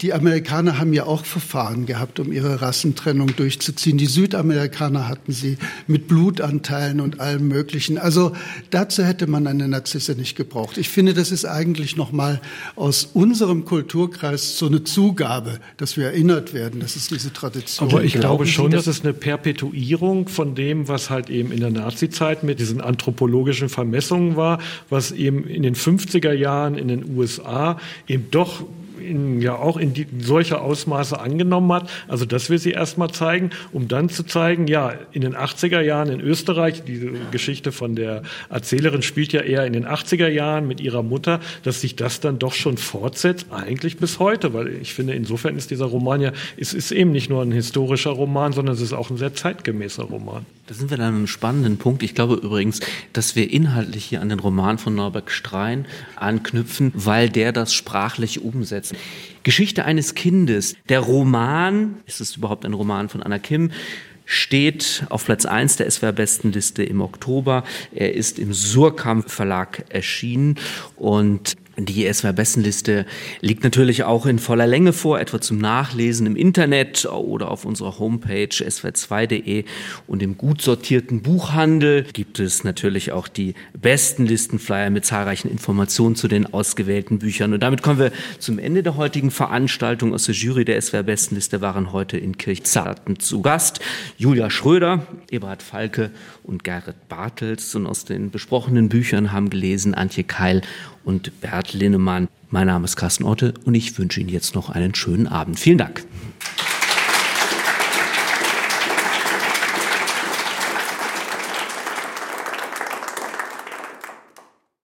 Die 0.00 0.12
Amerikaner 0.12 0.78
haben 0.78 0.92
ja 0.92 1.04
auch 1.04 1.24
Verfahren 1.24 1.86
gehabt, 1.86 2.20
um 2.20 2.32
ihre 2.32 2.62
Rassentrennung 2.62 3.34
durchzuziehen. 3.36 3.98
Die 3.98 4.06
Südamerikaner 4.06 5.08
hatten 5.08 5.32
sie 5.32 5.58
mit 5.86 6.08
Blutanteilen 6.08 7.00
und 7.00 7.20
allem 7.20 7.48
Möglichen. 7.48 7.98
Also 7.98 8.32
dazu 8.70 9.04
hätte 9.04 9.26
man 9.26 9.46
eine 9.46 9.68
Narzisse 9.68 10.14
nicht 10.14 10.36
gebraucht. 10.36 10.78
Ich 10.78 10.88
finde, 10.88 11.14
das 11.14 11.30
ist 11.30 11.44
eigentlich 11.44 11.96
nochmal 11.96 12.40
aus 12.76 13.10
unserem 13.12 13.64
Kulturkreis 13.64 14.58
so 14.58 14.66
eine 14.66 14.84
Zugabe, 14.84 15.60
dass 15.76 15.96
wir 15.96 16.06
erinnert 16.06 16.54
werden, 16.54 16.80
dass 16.80 16.96
es 16.96 17.08
diese 17.08 17.32
Tradition 17.32 17.88
Aber 17.88 18.04
ich 18.04 18.14
glaube 18.14 18.46
schon, 18.46 18.70
dass 18.70 18.86
es 18.86 19.02
eine 19.02 19.12
Perpetuierung 19.12 20.28
von 20.28 20.54
dem, 20.54 20.88
was 20.88 21.10
halt 21.10 21.30
eben 21.30 21.52
in 21.52 21.60
der 21.60 21.70
Nazizeit 21.70 22.42
mit 22.42 22.60
diesen 22.60 22.80
anthropologischen 22.80 23.68
Vermessungen 23.68 24.36
war, 24.36 24.60
was 24.88 25.12
eben 25.12 25.44
in 25.46 25.62
den 25.62 25.74
50er 25.74 26.32
Jahren 26.32 26.76
in 26.76 26.88
den 26.88 27.16
USA 27.16 27.78
eben 28.06 28.30
doch 28.30 28.62
in, 29.00 29.40
ja 29.40 29.56
auch 29.56 29.76
in 29.76 29.94
die, 29.94 30.06
solcher 30.20 30.62
Ausmaße 30.62 31.18
angenommen 31.18 31.72
hat. 31.72 31.90
Also 32.08 32.24
das 32.24 32.50
will 32.50 32.58
sie 32.58 32.72
erstmal 32.72 33.10
zeigen, 33.10 33.50
um 33.72 33.88
dann 33.88 34.08
zu 34.08 34.24
zeigen, 34.24 34.66
ja, 34.66 34.92
in 35.12 35.22
den 35.22 35.34
80er 35.34 35.80
Jahren 35.80 36.08
in 36.08 36.20
Österreich, 36.20 36.84
diese 36.84 37.10
Geschichte 37.30 37.72
von 37.72 37.96
der 37.96 38.22
Erzählerin 38.48 39.02
spielt 39.02 39.32
ja 39.32 39.40
eher 39.40 39.64
in 39.64 39.72
den 39.72 39.86
80er 39.86 40.28
Jahren 40.28 40.66
mit 40.66 40.80
ihrer 40.80 41.02
Mutter, 41.02 41.40
dass 41.62 41.80
sich 41.80 41.96
das 41.96 42.20
dann 42.20 42.38
doch 42.38 42.52
schon 42.52 42.76
fortsetzt, 42.76 43.46
eigentlich 43.50 43.96
bis 43.96 44.18
heute, 44.18 44.54
weil 44.54 44.68
ich 44.68 44.94
finde, 44.94 45.14
insofern 45.14 45.56
ist 45.56 45.70
dieser 45.70 45.86
Roman 45.86 46.20
ja, 46.20 46.32
es 46.56 46.74
ist 46.74 46.92
eben 46.92 47.12
nicht 47.12 47.30
nur 47.30 47.42
ein 47.42 47.52
historischer 47.52 48.10
Roman, 48.10 48.52
sondern 48.52 48.74
es 48.74 48.80
ist 48.80 48.92
auch 48.92 49.10
ein 49.10 49.16
sehr 49.16 49.34
zeitgemäßer 49.34 50.04
Roman. 50.04 50.46
Da 50.70 50.76
sind 50.76 50.90
wir 50.90 50.98
dann 50.98 51.08
an 51.08 51.14
einem 51.16 51.26
spannenden 51.26 51.78
Punkt. 51.78 52.04
Ich 52.04 52.14
glaube 52.14 52.34
übrigens, 52.34 52.78
dass 53.12 53.34
wir 53.34 53.50
inhaltlich 53.50 54.04
hier 54.04 54.20
an 54.20 54.28
den 54.28 54.38
Roman 54.38 54.78
von 54.78 54.94
Norbert 54.94 55.28
Strein 55.32 55.84
anknüpfen, 56.14 56.92
weil 56.94 57.28
der 57.28 57.50
das 57.50 57.74
sprachlich 57.74 58.40
umsetzt. 58.40 58.94
Geschichte 59.42 59.84
eines 59.84 60.14
Kindes. 60.14 60.76
Der 60.88 61.00
Roman, 61.00 61.96
ist 62.06 62.20
es 62.20 62.36
überhaupt 62.36 62.64
ein 62.64 62.74
Roman 62.74 63.08
von 63.08 63.20
Anna 63.20 63.40
Kim? 63.40 63.72
steht 64.26 65.06
auf 65.10 65.24
Platz 65.24 65.44
1 65.44 65.78
der 65.78 65.90
SWR-Bestenliste 65.90 66.84
im 66.84 67.00
Oktober. 67.00 67.64
Er 67.92 68.14
ist 68.14 68.38
im 68.38 68.52
Surkamp 68.52 69.28
Verlag 69.28 69.86
erschienen 69.88 70.54
und 70.94 71.56
die 71.84 72.12
SWR-Bestenliste 72.12 73.06
liegt 73.40 73.64
natürlich 73.64 74.04
auch 74.04 74.26
in 74.26 74.38
voller 74.38 74.66
Länge 74.66 74.92
vor, 74.92 75.20
etwa 75.20 75.40
zum 75.40 75.58
Nachlesen 75.58 76.26
im 76.26 76.36
Internet 76.36 77.06
oder 77.06 77.50
auf 77.50 77.64
unserer 77.64 77.98
Homepage 77.98 78.48
swr2.de 78.48 79.64
und 80.06 80.22
im 80.22 80.36
gut 80.36 80.62
sortierten 80.62 81.22
Buchhandel 81.22 82.04
gibt 82.12 82.40
es 82.40 82.64
natürlich 82.64 83.12
auch 83.12 83.28
die 83.28 83.54
Bestenlistenflyer 83.80 84.90
mit 84.90 85.04
zahlreichen 85.04 85.50
Informationen 85.50 86.16
zu 86.16 86.28
den 86.28 86.52
ausgewählten 86.52 87.18
Büchern. 87.18 87.52
Und 87.52 87.62
damit 87.62 87.82
kommen 87.82 87.98
wir 87.98 88.12
zum 88.38 88.58
Ende 88.58 88.82
der 88.82 88.96
heutigen 88.96 89.30
Veranstaltung. 89.30 90.14
Aus 90.14 90.24
der 90.24 90.34
Jury 90.34 90.64
der 90.64 90.80
SWR-Bestenliste 90.80 91.60
waren 91.60 91.92
heute 91.92 92.16
in 92.16 92.38
Kirchzarten 92.38 93.18
zu 93.18 93.42
Gast 93.42 93.80
Julia 94.16 94.50
Schröder, 94.50 95.06
Eberhard 95.30 95.62
Falke 95.62 96.10
und 96.42 96.64
Gerrit 96.64 97.08
Bartels. 97.08 97.74
Und 97.74 97.86
aus 97.86 98.04
den 98.04 98.30
besprochenen 98.30 98.88
Büchern 98.88 99.32
haben 99.32 99.50
gelesen 99.50 99.94
Antje 99.94 100.24
Keil 100.24 100.62
und 101.04 101.40
Bert 101.40 101.72
Linnemann. 101.72 102.28
Mein 102.50 102.66
Name 102.66 102.84
ist 102.84 102.96
Carsten 102.96 103.24
Otte 103.24 103.54
und 103.64 103.74
ich 103.74 103.96
wünsche 103.98 104.20
Ihnen 104.20 104.28
jetzt 104.28 104.54
noch 104.54 104.70
einen 104.70 104.94
schönen 104.94 105.26
Abend. 105.26 105.58
Vielen 105.58 105.78
Dank. 105.78 106.04